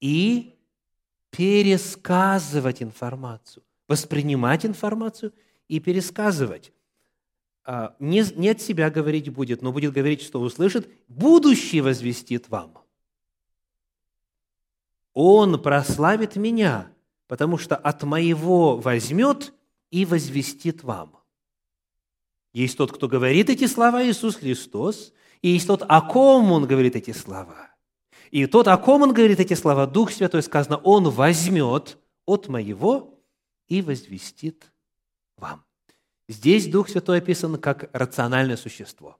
и 0.00 0.54
пересказывать 1.30 2.82
информацию. 2.82 3.62
Воспринимать 3.88 4.66
информацию 4.66 5.32
и 5.68 5.80
пересказывать. 5.80 6.72
А, 7.64 7.94
не, 7.98 8.20
от 8.20 8.60
себя 8.60 8.90
говорить 8.90 9.28
будет, 9.30 9.62
но 9.62 9.72
будет 9.72 9.92
говорить, 9.92 10.22
что 10.22 10.40
услышит, 10.40 10.88
будущее 11.08 11.82
возвестит 11.82 12.48
вам. 12.48 12.79
Он 15.14 15.60
прославит 15.60 16.36
меня, 16.36 16.92
потому 17.26 17.58
что 17.58 17.76
от 17.76 18.02
моего 18.02 18.76
возьмет 18.76 19.52
и 19.90 20.04
возвестит 20.04 20.82
вам. 20.82 21.16
Есть 22.52 22.76
тот, 22.76 22.92
кто 22.92 23.08
говорит 23.08 23.48
эти 23.50 23.66
слова, 23.66 24.04
Иисус 24.04 24.36
Христос, 24.36 25.12
и 25.42 25.50
есть 25.50 25.66
тот, 25.66 25.82
о 25.88 26.00
ком 26.02 26.52
Он 26.52 26.66
говорит 26.66 26.96
эти 26.96 27.12
слова. 27.12 27.70
И 28.30 28.46
тот, 28.46 28.68
о 28.68 28.76
ком 28.76 29.02
Он 29.02 29.12
говорит 29.12 29.40
эти 29.40 29.54
слова, 29.54 29.86
Дух 29.86 30.10
Святой, 30.10 30.42
сказано, 30.42 30.76
Он 30.78 31.08
возьмет 31.10 31.98
от 32.26 32.48
моего 32.48 33.18
и 33.68 33.82
возвестит 33.82 34.72
вам. 35.36 35.64
Здесь 36.28 36.68
Дух 36.68 36.88
Святой 36.88 37.18
описан 37.18 37.58
как 37.58 37.90
рациональное 37.92 38.56
существо, 38.56 39.18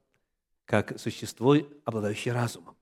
как 0.64 0.98
существо, 0.98 1.56
обладающее 1.84 2.32
разумом. 2.32 2.76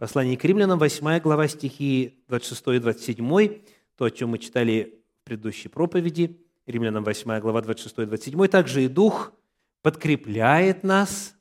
Послание 0.00 0.38
к 0.38 0.44
римлянам, 0.46 0.78
8 0.78 1.20
глава, 1.20 1.46
стихи 1.46 2.24
26 2.28 2.68
и 2.68 2.78
27, 2.78 3.60
то, 3.98 4.06
о 4.06 4.10
чем 4.10 4.30
мы 4.30 4.38
читали 4.38 4.98
в 5.20 5.24
предыдущей 5.26 5.68
проповеди– 5.68 6.40
Римлянам 6.66 7.04
8 7.04 7.38
глава 7.38 7.60
26-27, 7.60 8.48
также 8.48 8.84
и 8.84 8.88
Дух 8.88 9.34
подкрепляет 9.82 10.84
нас 10.84 11.34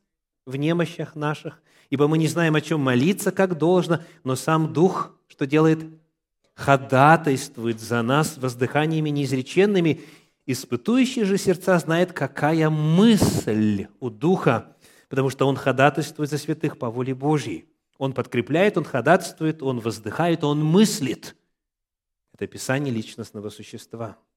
в 0.46 0.58
немощах 0.58 1.16
наших, 1.16 1.62
ибо 1.90 2.10
мы 2.10 2.18
не 2.18 2.28
знаем, 2.28 2.54
о 2.56 2.60
чем 2.60 2.82
молиться, 2.82 3.32
как 3.32 3.58
должно, 3.58 4.02
но 4.26 4.36
сам 4.36 4.74
Дух 4.74 5.16
что 5.30 5.48
делает? 5.48 5.80
Ходатайствует 6.54 7.80
за 7.80 8.02
нас 8.02 8.38
воздыханиями 8.38 9.10
неизреченными, 9.10 10.02
испытующий 10.46 11.24
же 11.24 11.38
сердца 11.38 11.80
знает, 11.80 12.12
какая 12.12 12.70
мысль 12.70 13.88
у 14.02 14.10
Духа, 14.10 14.76
потому 15.08 15.30
что 15.30 15.48
Он 15.48 15.56
ходатайствует 15.56 16.30
за 16.30 16.38
святых 16.38 16.78
по 16.78 16.90
воле 16.90 17.16
Божьей. 17.16 17.69
Он 18.00 18.14
подкрепляет, 18.14 18.78
Он 18.78 18.84
ходатайствует, 18.86 19.62
Он 19.62 19.80
воздыхает, 19.80 20.44
Он 20.44 20.66
мыслит. 20.66 21.36
Это 22.34 22.46
описание 22.46 22.92
личностного 22.92 23.50
существа– 23.50 24.18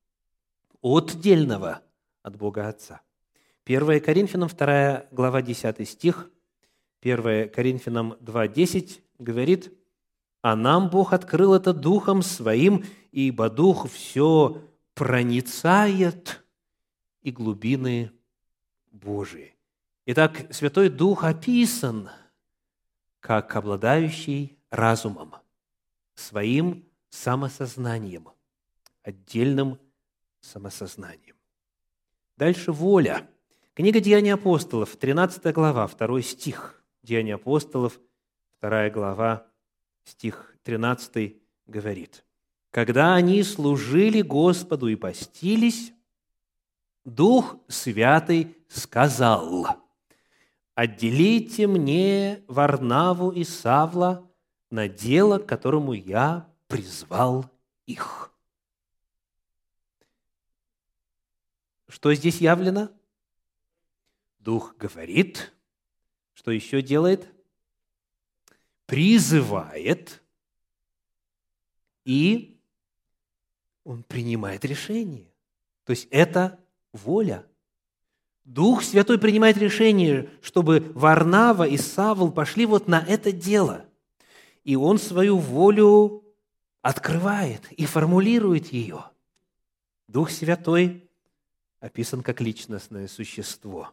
отдельного 0.83 1.81
от 2.22 2.37
Бога 2.37 2.68
Отца. 2.68 3.01
1 3.64 4.01
Коринфянам 4.01 4.48
2 4.48 5.07
глава 5.12 5.40
10 5.40 5.88
стих, 5.88 6.31
1 7.01 7.48
Коринфянам 7.51 8.14
2.10 8.20 9.01
говорит, 9.18 9.72
«А 10.42 10.57
нам 10.57 10.90
Бог 10.90 11.12
открыл 11.12 11.55
это 11.55 11.72
Духом 11.72 12.22
Своим, 12.22 12.85
ибо 13.12 13.48
Дух 13.48 13.88
все 13.88 14.61
проницает 14.94 16.44
и 17.22 17.31
глубины 17.31 18.11
Божии». 18.90 19.55
Итак, 20.07 20.48
Святой 20.51 20.88
Дух 20.88 21.22
описан 21.22 22.11
как 23.22 23.54
обладающий 23.56 24.58
разумом. 24.68 25.37
своим 26.14 26.85
самосознанием, 27.08 28.28
отдельным 29.02 29.78
самосознанием. 30.40 31.37
Дальше 32.37 32.72
воля. 32.72 33.28
Книга 33.74 34.00
Деяний 34.00 34.35
апостолов, 34.35 34.96
13 34.96 35.54
глава, 35.54 35.88
2 35.88 36.22
стих. 36.22 36.82
Деяния 37.02 37.35
апостолов, 37.35 37.98
2 38.61 38.90
глава, 38.90 39.46
стих 40.04 40.54
13 40.64 41.40
говорит. 41.66 42.24
«Когда 42.70 43.14
они 43.14 43.42
служили 43.42 44.22
Господу 44.22 44.88
и 44.88 44.96
постились, 44.96 45.92
Дух 47.04 47.56
Святый 47.68 48.56
сказал, 48.68 49.66
«Отделите 50.74 51.66
мне 51.66 52.42
Варнаву 52.48 53.30
и 53.30 53.44
Савла 53.44 54.30
на 54.70 54.88
дело, 54.88 55.38
к 55.38 55.46
которому 55.46 55.92
я 55.92 56.48
призвал 56.66 57.50
их». 57.87 58.32
Что 61.88 62.14
здесь 62.14 62.40
явлено? 62.40 62.90
Дух 64.38 64.74
говорит, 64.76 65.52
что 66.32 66.50
еще 66.50 66.80
делает? 66.80 67.28
Призывает, 68.87 70.22
и 72.04 72.58
он 73.85 74.02
принимает 74.02 74.64
решение. 74.64 75.30
То 75.85 75.90
есть 75.90 76.08
это 76.11 76.58
воля. 76.92 77.46
Дух 78.44 78.83
Святой 78.83 79.18
принимает 79.18 79.57
решение, 79.57 80.28
чтобы 80.42 80.92
Варнава 80.94 81.66
и 81.66 81.76
Савл 81.76 82.33
пошли 82.33 82.66
вот 82.66 82.88
на 82.88 83.00
это 83.00 83.31
дело. 83.31 83.85
И 84.64 84.76
он 84.76 84.98
свою 84.98 85.38
волю 85.38 86.24
открывает 86.83 87.70
и 87.72 87.87
формулирует 87.87 88.72
ее. 88.72 89.05
Дух 90.09 90.31
Святой 90.31 91.09
описан 91.81 92.22
как 92.22 92.40
личностное 92.40 93.09
существо. 93.09 93.90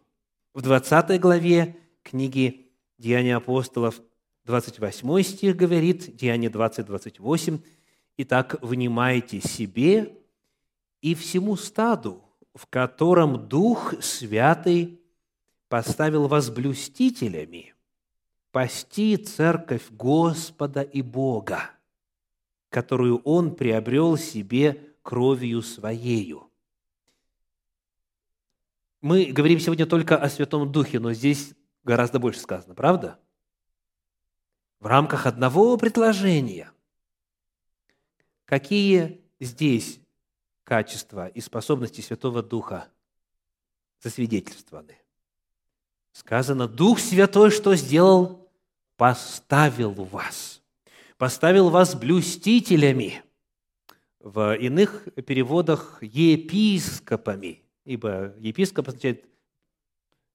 В 0.54 0.62
20 0.62 1.20
главе 1.20 1.78
книги 2.04 2.72
«Деяния 2.98 3.36
апостолов» 3.36 4.02
28 4.46 5.22
стих 5.22 5.56
говорит, 5.56 6.16
Деяние 6.16 6.50
20, 6.50 6.88
28, 6.88 7.60
«Итак, 8.18 8.56
внимайте 8.62 9.42
себе 9.42 10.18
и 11.02 11.14
всему 11.14 11.56
стаду, 11.56 12.24
в 12.54 12.66
котором 12.68 13.48
Дух 13.48 13.94
Святый 14.02 15.02
поставил 15.68 16.28
вас 16.28 16.50
блюстителями, 16.50 17.76
пасти 18.52 19.18
церковь 19.18 19.90
Господа 19.92 20.82
и 20.82 21.02
Бога, 21.02 21.72
которую 22.70 23.22
Он 23.24 23.56
приобрел 23.56 24.18
себе 24.18 24.94
кровью 25.02 25.62
Своею». 25.62 26.50
Мы 29.02 29.26
говорим 29.26 29.60
сегодня 29.60 29.86
только 29.86 30.18
о 30.18 30.30
Святом 30.30 30.70
Духе, 30.72 31.00
но 31.00 31.14
здесь 31.14 31.54
гораздо 31.84 32.20
больше 32.20 32.42
сказано, 32.42 32.76
правда? 32.76 33.18
В 34.80 34.88
рамках 34.88 35.26
одного 35.26 35.78
предложения. 35.78 36.72
Какие 38.44 39.22
здесь 39.40 40.02
качества 40.70 41.28
и 41.28 41.42
способности 41.42 42.02
Святого 42.02 42.42
Духа 42.44 42.88
засвидетельствованы? 44.02 44.96
Сказано, 46.12 46.68
Дух 46.68 47.00
Святой 47.00 47.50
что 47.52 47.76
сделал? 47.76 48.48
Поставил 48.96 49.92
вас. 49.92 50.62
Поставил 51.18 51.70
вас 51.70 51.96
блюстителями. 51.96 53.24
В 54.20 54.56
иных 54.56 55.08
переводах 55.26 56.02
епископами– 56.02 57.64
ибо 57.90 58.36
епископ 58.38 58.90
означает 58.90 59.26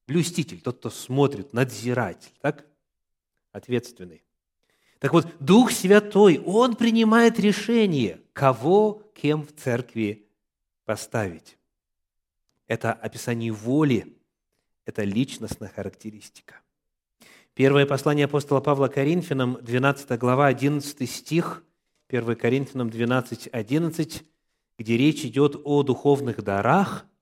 блюститель, 0.08 0.60
тот, 0.60 0.78
кто 0.78 0.90
смотрит, 0.90 1.52
надзиратель, 1.52 2.32
так? 2.40 2.66
Ответственный. 3.52 4.24
Так 4.98 5.12
вот, 5.12 5.28
Дух 5.38 5.70
Святой, 5.70 6.42
Он 6.44 6.74
принимает 6.74 7.38
решение, 7.38 8.20
кого, 8.32 9.08
кем 9.14 9.46
в 9.46 9.52
церкви 9.54 10.23
поставить. 10.84 11.58
Это 12.66 12.92
описание 12.92 13.52
воли, 13.52 14.16
это 14.84 15.04
личностная 15.04 15.68
характеристика. 15.68 16.60
Первое 17.54 17.86
послание 17.86 18.24
апостола 18.24 18.60
Павла 18.60 18.88
Коринфянам, 18.88 19.58
12 19.62 20.18
глава, 20.18 20.46
11 20.46 21.08
стих, 21.08 21.62
1 22.08 22.36
Коринфянам 22.36 22.90
12, 22.90 23.48
11, 23.52 24.24
где 24.78 24.96
речь 24.96 25.24
идет 25.24 25.56
о 25.64 25.82
духовных 25.82 26.42
дарах– 26.42 27.06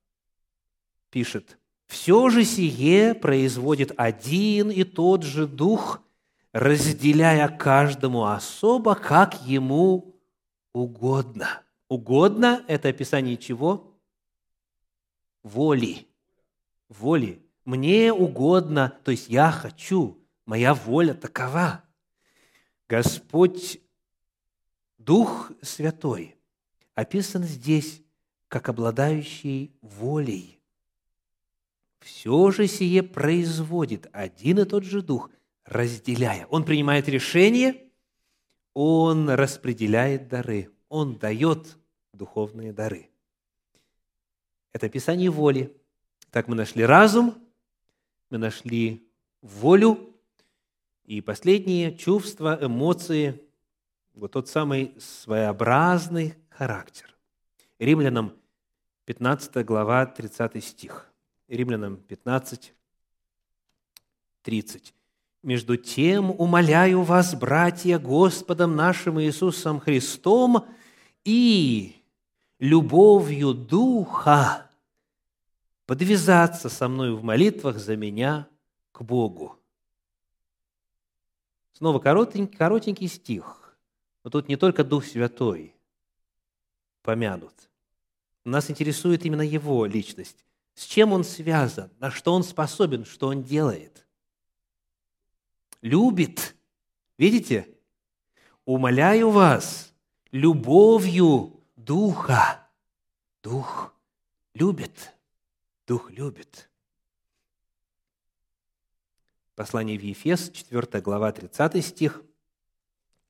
пишет, 1.12 1.59
«Все 1.87 2.31
же 2.31 2.44
сие 2.44 3.14
производит 3.14 3.92
один 3.96 4.70
и 4.70 4.83
тот 4.83 5.22
же 5.22 5.46
Дух, 5.46 6.01
разделяя 6.53 7.48
каждому 7.48 8.25
особо, 8.25 8.94
как 8.94 9.42
ему 9.42 10.16
угодно». 10.72 11.62
Угодно– 11.92 12.64
это 12.68 12.88
описание 12.88 13.37
чего? 13.37 13.94
Воли. 15.42 16.09
Воли. 16.88 17.42
Мне 17.66 18.14
угодно, 18.14 18.98
то 19.05 19.11
есть 19.11 19.28
я 19.28 19.52
хочу, 19.52 20.18
моя 20.46 20.72
воля 20.72 21.12
такова. 21.12 21.85
Господь, 22.88 23.78
Дух 24.96 25.52
Святой, 25.61 26.35
описан 26.94 27.42
здесь 27.42 28.00
как 28.48 28.70
обладающий 28.70 29.76
волей– 29.83 30.62
все 32.00 32.50
же 32.52 32.68
сие 32.68 33.02
производит 33.02 34.09
один 34.14 34.61
и 34.61 34.64
тот 34.64 34.85
же 34.85 35.02
Дух, 35.02 35.28
разделяя. 35.66 36.46
Он 36.46 36.64
принимает 36.64 37.07
решение, 37.11 37.85
он 38.72 39.28
распределяет 39.28 40.28
дары, 40.28 40.70
он 40.88 41.18
дает 41.18 41.76
духовные 42.12 42.72
дары. 42.72 43.09
Это 44.72 44.87
описание 44.87 45.31
воли. 45.31 45.75
Так 46.31 46.48
мы 46.48 46.55
нашли 46.55 46.85
разум, 46.85 47.35
мы 48.31 48.38
нашли 48.38 49.07
волю, 49.42 50.12
и 51.05 51.20
последние 51.20 51.96
чувства, 51.96 52.59
эмоции, 52.61 53.42
вот 54.14 54.33
тот 54.33 54.48
самый 54.48 54.94
своеобразный 54.98 56.35
характер. 56.48 57.14
Римлянам 57.79 58.33
15 59.07 59.64
глава, 59.64 60.07
30 60.07 60.64
стих. 60.64 61.11
Римлянам 61.48 61.96
15, 61.96 62.72
30. 64.42 64.94
«Между 65.42 65.77
тем 65.77 66.31
умоляю 66.31 67.03
вас, 67.03 67.35
братья, 67.35 67.98
Господом 67.98 68.77
нашим 68.77 69.20
Иисусом 69.20 69.81
Христом 69.81 70.66
и 71.25 72.02
любовью 72.62 73.55
Духа 73.55 74.70
подвязаться 75.85 76.68
со 76.68 76.87
мной 76.87 77.12
в 77.12 77.25
молитвах 77.25 77.79
за 77.79 77.96
меня 77.96 78.48
к 78.92 79.03
Богу». 79.03 79.59
Снова 81.72 81.98
коротенький, 81.98 82.57
коротенький 82.57 83.09
стих, 83.09 83.77
но 84.22 84.31
тут 84.31 84.46
не 84.46 84.57
только 84.57 84.85
Дух 84.85 85.05
Святой 85.05 85.75
помянут. 87.03 87.68
Нас 88.44 88.70
интересует 88.70 89.25
именно 89.25 89.42
Его 89.42 89.85
личность. 89.85 90.44
С 90.75 90.85
чем 90.85 91.13
он 91.13 91.25
связан? 91.25 91.90
На 91.98 92.13
что 92.13 92.33
он 92.33 92.44
способен? 92.44 93.04
Что 93.04 93.27
он 93.27 93.42
делает? 93.42 94.06
Любит. 95.81 96.54
Видите? 97.19 97.69
Умоляю 98.65 99.31
вас 99.31 99.92
любовью 100.31 101.62
Духа. 101.85 102.68
Дух 103.42 103.92
любит. 104.54 105.12
Дух 105.87 106.10
любит. 106.12 106.70
Послание 109.56 109.98
в 109.98 110.02
Ефес, 110.02 110.50
4 110.50 111.02
глава, 111.02 111.33
30 111.33 111.85
стих, 111.85 112.22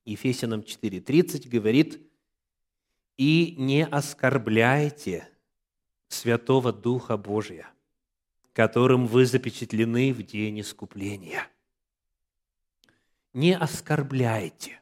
Ефесянам 0.05 0.61
4.30 0.61 1.48
говорит, 1.48 2.00
«И 3.16 3.55
не 3.57 3.86
оскорбляйте 3.86 5.28
Святого 6.09 6.72
Духа 6.72 7.16
Божия, 7.16 7.70
которым 8.53 9.07
вы 9.07 9.24
запечатлены 9.24 10.12
в 10.12 10.22
день 10.24 10.61
искупления. 10.61 11.48
Не 13.32 13.57
оскорбляйте. 13.57 14.80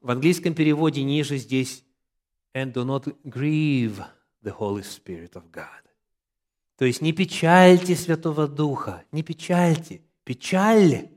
В 0.00 0.10
английском 0.10 0.54
переводе 0.54 1.02
ниже 1.02 1.36
здесь 1.36 1.84
«and 2.54 2.72
do 2.72 2.84
not 2.84 3.06
grieve 3.24 4.02
the 4.42 4.52
Holy 4.58 4.82
Spirit 4.82 5.32
of 5.32 5.50
God». 5.50 5.90
То 6.76 6.86
есть 6.86 7.02
не 7.02 7.12
печальте 7.12 7.94
Святого 7.94 8.48
Духа, 8.48 9.04
не 9.12 9.22
печальте. 9.22 10.00
Печаль 10.24 11.10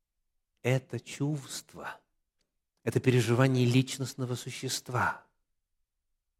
–это 0.62 1.00
чувство, 1.00 1.98
Это 2.84 3.00
переживание 3.00 3.66
личностного 3.66 4.36
существа. 4.36 5.24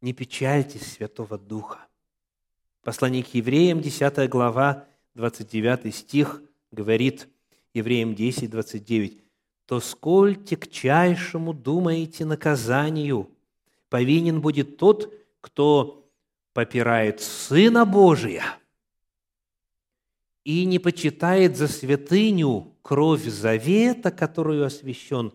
Не 0.01 0.12
печальтесь 0.12 0.92
Святого 0.92 1.38
Духа. 1.38 1.88
Послание 2.82 3.24
к 3.24 3.34
евреям, 3.34 3.80
10 3.80 4.28
глава, 4.28 4.86
29 5.14 5.92
стих, 5.92 6.40
говорит 6.70 7.28
евреям 7.74 8.14
10, 8.14 8.49
29, 8.49 9.18
«То 9.64 9.80
сколь 9.80 10.36
тягчайшему 10.36 11.53
думаете 11.53 12.24
наказанию, 12.24 13.28
повинен 13.89 14.41
будет 14.41 14.76
тот, 14.76 15.12
кто 15.41 16.11
попирает 16.53 17.20
Сына 17.20 17.84
Божия 17.84 18.45
и 20.45 20.64
не 20.64 20.78
почитает 20.78 21.57
за 21.57 21.68
святыню 21.68 22.74
кровь 22.82 23.24
завета, 23.24 24.11
которую 24.11 24.64
освящен, 24.64 25.32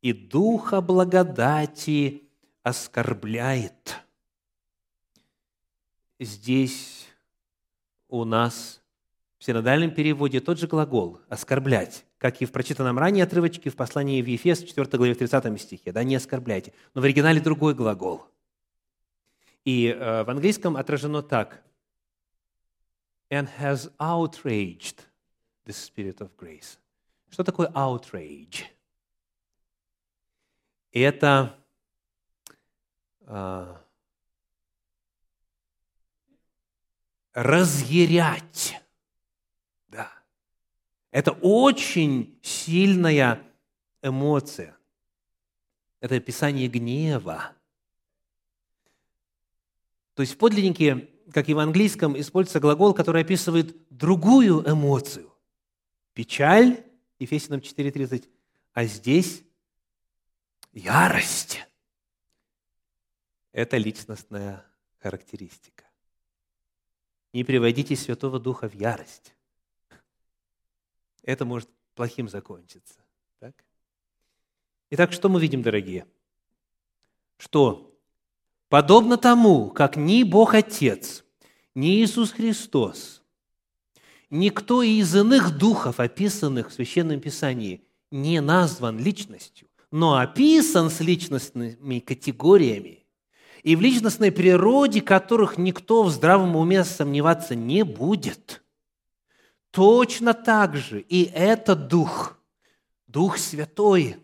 и 0.00 0.12
Духа 0.12 0.80
благодати 0.80 2.28
оскорбляет. 2.62 3.98
Здесь 6.18 7.06
у 8.08 8.24
нас 8.24 8.80
в 9.38 9.44
синодальном 9.44 9.92
переводе 9.92 10.40
тот 10.40 10.58
же 10.58 10.66
глагол 10.66 11.20
«оскорблять», 11.28 12.04
как 12.18 12.42
и 12.42 12.44
в 12.44 12.52
прочитанном 12.52 12.98
ранее 12.98 13.24
отрывочке 13.24 13.70
в 13.70 13.76
послании 13.76 14.20
в 14.20 14.26
Ефес, 14.26 14.62
4 14.62 14.86
главе, 14.98 15.14
30 15.14 15.60
стихе. 15.60 15.92
Да, 15.92 16.02
не 16.02 16.16
оскорбляйте. 16.16 16.72
Но 16.94 17.00
в 17.00 17.04
оригинале 17.04 17.40
другой 17.40 17.74
глагол. 17.74 18.26
И 19.64 19.86
э, 19.86 20.24
в 20.24 20.30
английском 20.30 20.76
отражено 20.76 21.22
так. 21.22 21.62
«And 23.30 23.48
has 23.60 23.92
outraged 23.98 25.04
the 25.66 25.72
spirit 25.72 26.18
of 26.18 26.30
grace». 26.36 26.78
Что 27.30 27.44
такое 27.44 27.68
outrage? 27.68 28.64
Это 30.92 31.54
э, 33.20 33.76
разъярять 37.34 38.82
это 41.18 41.32
очень 41.32 42.38
сильная 42.42 43.42
эмоция. 44.02 44.78
Это 45.98 46.14
описание 46.14 46.68
гнева. 46.68 47.56
То 50.14 50.22
есть 50.22 50.34
в 50.34 50.38
подлиннике, 50.38 51.08
как 51.32 51.48
и 51.48 51.54
в 51.54 51.58
английском, 51.58 52.16
используется 52.20 52.60
глагол, 52.60 52.94
который 52.94 53.22
описывает 53.22 53.76
другую 53.90 54.62
эмоцию. 54.64 55.34
Печаль, 56.12 56.84
Ефесянам 57.18 57.62
4.30, 57.62 58.28
а 58.72 58.84
здесь 58.84 59.42
ярость. 60.72 61.66
Это 63.50 63.76
личностная 63.76 64.64
характеристика. 64.98 65.84
Не 67.32 67.42
приводите 67.42 67.96
Святого 67.96 68.38
Духа 68.38 68.68
в 68.68 68.74
ярость 68.76 69.34
это 71.28 71.44
может 71.44 71.68
плохим 71.94 72.26
закончиться. 72.26 73.00
Так? 73.38 73.52
Итак, 74.90 75.12
что 75.12 75.28
мы 75.28 75.40
видим, 75.42 75.60
дорогие? 75.60 76.06
Что 77.36 77.94
подобно 78.70 79.18
тому, 79.18 79.68
как 79.68 79.96
ни 79.96 80.22
Бог 80.22 80.54
Отец, 80.54 81.24
ни 81.74 82.02
Иисус 82.02 82.32
Христос, 82.32 83.22
никто 84.30 84.82
из 84.82 85.14
иных 85.14 85.58
духов, 85.58 86.00
описанных 86.00 86.70
в 86.70 86.72
Священном 86.72 87.20
Писании, 87.20 87.84
не 88.10 88.40
назван 88.40 88.98
личностью, 88.98 89.68
но 89.90 90.16
описан 90.16 90.88
с 90.88 91.00
личностными 91.00 91.98
категориями 91.98 93.04
и 93.62 93.76
в 93.76 93.82
личностной 93.82 94.32
природе, 94.32 95.02
которых 95.02 95.58
никто 95.58 96.04
в 96.04 96.10
здравом 96.10 96.56
уме 96.56 96.84
сомневаться 96.84 97.54
не 97.54 97.82
будет– 97.82 98.62
Точно 99.70 100.34
так 100.34 100.76
же 100.76 101.00
и 101.00 101.24
этот 101.24 101.88
Дух, 101.88 102.38
Дух 103.06 103.38
Святой, 103.38 104.16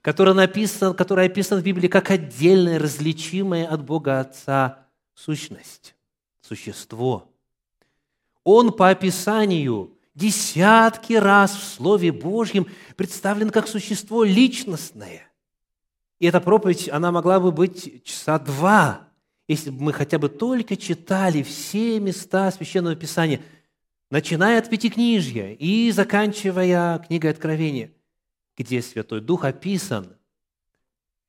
который, 0.00 0.34
написан, 0.34 0.94
который 0.94 1.26
описан 1.26 1.60
в 1.60 1.64
Библии 1.64 1.88
как 1.88 2.10
отдельная, 2.10 2.78
различимая 2.78 3.66
от 3.66 3.84
Бога 3.84 4.20
Отца 4.20 4.86
сущность, 5.14 5.94
существо. 6.40 7.30
Он 8.42 8.72
по 8.72 8.88
описанию 8.88 9.92
десятки 10.14 11.12
раз 11.12 11.54
в 11.54 11.62
Слове 11.62 12.10
Божьем 12.10 12.66
представлен 12.96 13.50
как 13.50 13.68
существо 13.68 14.24
личностное. 14.24 15.30
И 16.18 16.26
эта 16.26 16.40
проповедь, 16.40 16.88
она 16.88 17.12
могла 17.12 17.38
бы 17.38 17.52
быть 17.52 18.02
часа 18.04 18.38
два, 18.38 19.08
если 19.46 19.70
бы 19.70 19.82
мы 19.82 19.92
хотя 19.92 20.18
бы 20.18 20.28
только 20.30 20.76
читали 20.76 21.42
все 21.42 22.00
места 22.00 22.50
Священного 22.50 22.96
Писания– 22.96 23.42
начиная 24.10 24.58
от 24.58 24.68
Пятикнижья 24.68 25.52
и 25.52 25.90
заканчивая 25.92 26.98
книгой 26.98 27.30
Откровения, 27.30 27.92
где 28.56 28.82
Святой 28.82 29.20
Дух 29.20 29.44
описан 29.44 30.16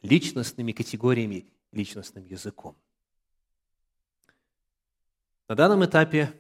личностными 0.02 0.72
категориями, 0.72 1.48
личностным 1.72 2.26
языком. 2.26 2.76
На 5.48 5.56
данном 5.56 5.86
этапе 5.86 6.34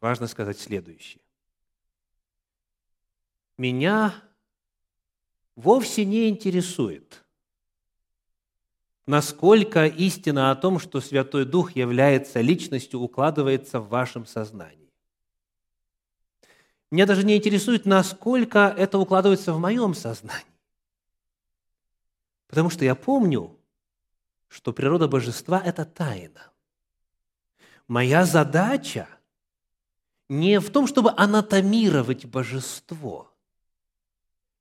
важно 0.00 0.26
сказать 0.26 0.58
следующее. 0.58 1.22
Меня 3.56 4.14
вовсе 5.54 6.04
не 6.04 6.28
интересует, 6.28 7.24
насколько 9.06 9.86
истина 9.86 10.50
о 10.50 10.56
том, 10.56 10.78
что 10.78 11.00
Святой 11.00 11.46
Дух 11.46 11.74
является 11.74 12.42
личностью, 12.42 13.00
укладывается 13.00 13.80
в 13.80 13.88
вашем 13.88 14.26
сознании. 14.26 14.85
Меня 16.96 17.04
даже 17.04 17.24
не 17.24 17.36
интересует, 17.36 17.84
насколько 17.84 18.74
это 18.74 18.98
укладывается 18.98 19.52
в 19.52 19.58
моем 19.58 19.92
сознании. 19.92 20.46
Потому 22.46 22.70
что 22.70 22.86
я 22.86 22.94
помню, 22.94 23.54
что 24.48 24.72
природа 24.72 25.06
божества– 25.06 25.60
это 25.64 25.84
тайна. 25.84 26.50
Моя 27.86 28.24
задача 28.24 29.10
не 30.30 30.58
в 30.58 30.70
том, 30.70 30.86
чтобы 30.86 31.12
анатомировать 31.14 32.24
божество 32.24 33.30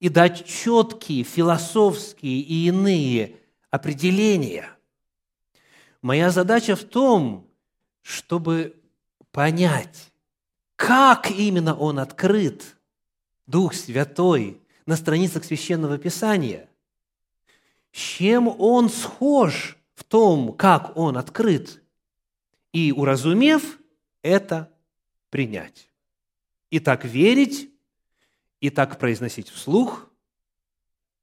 и 0.02 0.10
дать 0.10 0.46
четкие 0.46 1.24
философские 1.24 2.42
и 2.42 2.68
иные 2.68 3.40
определения. 3.70 4.78
Моя 6.02 6.32
задача 6.32 6.76
в 6.76 6.84
том, 6.84 7.50
чтобы 8.02 8.76
понять, 9.32 10.12
как 10.76 11.32
именно 11.32 11.76
он 11.76 12.00
открыт, 12.00 12.76
Дух 13.48 13.74
Святой, 13.74 14.62
на 14.86 14.96
страницах 14.96 15.46
Священного 15.46 15.98
Писания? 15.98 16.70
С 17.92 17.98
чем 17.98 18.48
он 18.48 18.90
схож 18.90 19.78
в 19.94 20.04
том, 20.04 20.54
как 20.54 20.98
он 20.98 21.18
открыт? 21.18 21.82
И, 22.74 22.92
уразумев 22.92 23.80
это, 24.22 24.70
принять. 25.30 25.90
И 26.72 26.80
так 26.80 27.06
верить, 27.06 27.70
и 28.60 28.70
так 28.70 29.00
произносить 29.00 29.50
вслух, 29.50 30.10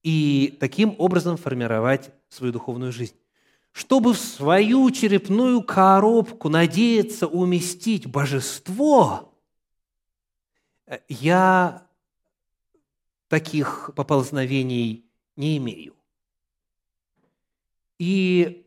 и 0.03 0.57
таким 0.61 0.95
образом 0.99 1.37
формировать 1.37 2.11
свою 2.29 2.53
духовную 2.53 2.93
жизнь 2.93 3.17
чтобы 3.73 4.13
в 4.13 4.19
свою 4.19 4.91
черепную 4.91 5.63
коробку 5.63 6.51
надеяться 6.51 7.27
уместить 7.27 8.07
божество, 8.07 9.32
я 11.09 11.87
таких 13.29 13.91
поползновений 13.97 15.05
не 15.37 15.57
имею. 15.57 15.95
И 17.99 18.67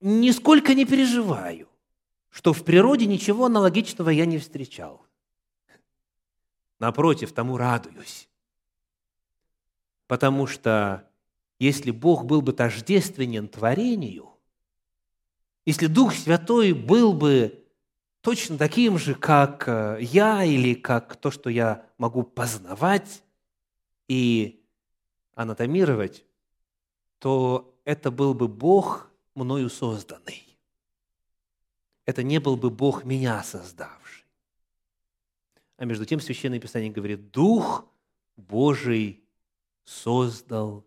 нисколько 0.00 0.74
не 0.74 0.84
переживаю, 0.86 1.68
что 2.30 2.52
в 2.52 2.64
природе 2.64 3.06
ничего 3.06 3.46
аналогичного 3.46 4.10
я 4.10 4.24
не 4.24 4.38
встречал. 4.38 5.04
Напротив, 6.78 7.32
тому 7.32 7.56
радуюсь. 7.56 8.28
Потому 10.06 10.46
что 10.46 11.08
если 11.58 11.90
Бог 11.90 12.24
был 12.24 12.40
бы 12.40 12.52
тождественен 12.52 13.48
творению, 13.48 14.30
если 15.66 15.86
Дух 15.86 16.14
Святой 16.14 16.72
был 16.72 17.12
бы 17.12 17.62
точно 18.20 18.58
таким 18.58 18.98
же, 18.98 19.14
как 19.14 19.68
э, 19.68 19.98
я 20.00 20.44
или 20.44 20.74
как 20.74 21.16
то, 21.16 21.30
что 21.30 21.50
я 21.50 21.86
могу 21.98 22.22
познавать 22.22 23.22
и 24.08 24.64
анатомировать, 25.34 26.24
то 27.18 27.78
это 27.84 28.10
был 28.10 28.34
бы 28.34 28.48
Бог 28.48 29.10
мною 29.34 29.70
созданный. 29.70 30.58
Это 32.06 32.22
не 32.22 32.40
был 32.40 32.56
бы 32.56 32.70
Бог 32.70 33.04
меня 33.04 33.42
создавший. 33.42 34.24
А 35.76 35.84
между 35.84 36.04
тем 36.04 36.20
Священное 36.20 36.60
Писание 36.60 36.90
говорит, 36.90 37.30
Дух 37.30 37.86
Божий 38.36 39.24
создал 39.84 40.86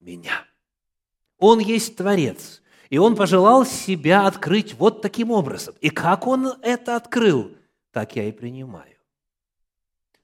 меня. 0.00 0.46
Он 1.38 1.58
есть 1.58 1.96
Творец, 1.96 2.62
и 2.90 2.98
Он 2.98 3.16
пожелал 3.16 3.66
себя 3.66 4.26
открыть 4.26 4.74
вот 4.74 5.02
таким 5.02 5.30
образом. 5.30 5.74
И 5.80 5.90
как 5.90 6.26
Он 6.26 6.46
это 6.62 6.96
открыл, 6.96 7.56
так 7.90 8.16
я 8.16 8.28
и 8.28 8.32
принимаю. 8.32 8.96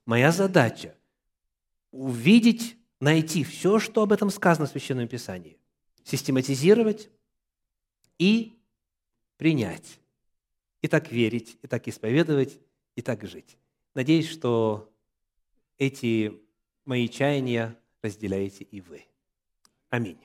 Моя 0.05 0.31
задача– 0.31 0.95
увидеть, 1.91 2.77
найти 2.99 3.43
все, 3.43 3.79
что 3.79 4.01
об 4.01 4.11
этом 4.11 4.29
сказано 4.29 4.67
в 4.67 4.69
Священном 4.69 5.07
Писании, 5.07 5.57
систематизировать 6.03 7.09
и 8.17 8.59
принять. 9.37 9.99
И 10.81 10.87
так 10.87 11.11
верить, 11.11 11.57
и 11.61 11.67
так 11.67 11.87
исповедовать, 11.87 12.59
и 12.95 13.01
так 13.01 13.23
жить. 13.25 13.57
Надеюсь, 13.95 14.29
что 14.29 14.91
эти 15.77 16.39
мои 16.85 17.09
чаяния 17.09 17.75
разделяете 18.01 18.63
и 18.65 18.81
вы. 18.81 19.05
Аминь. 19.89 20.19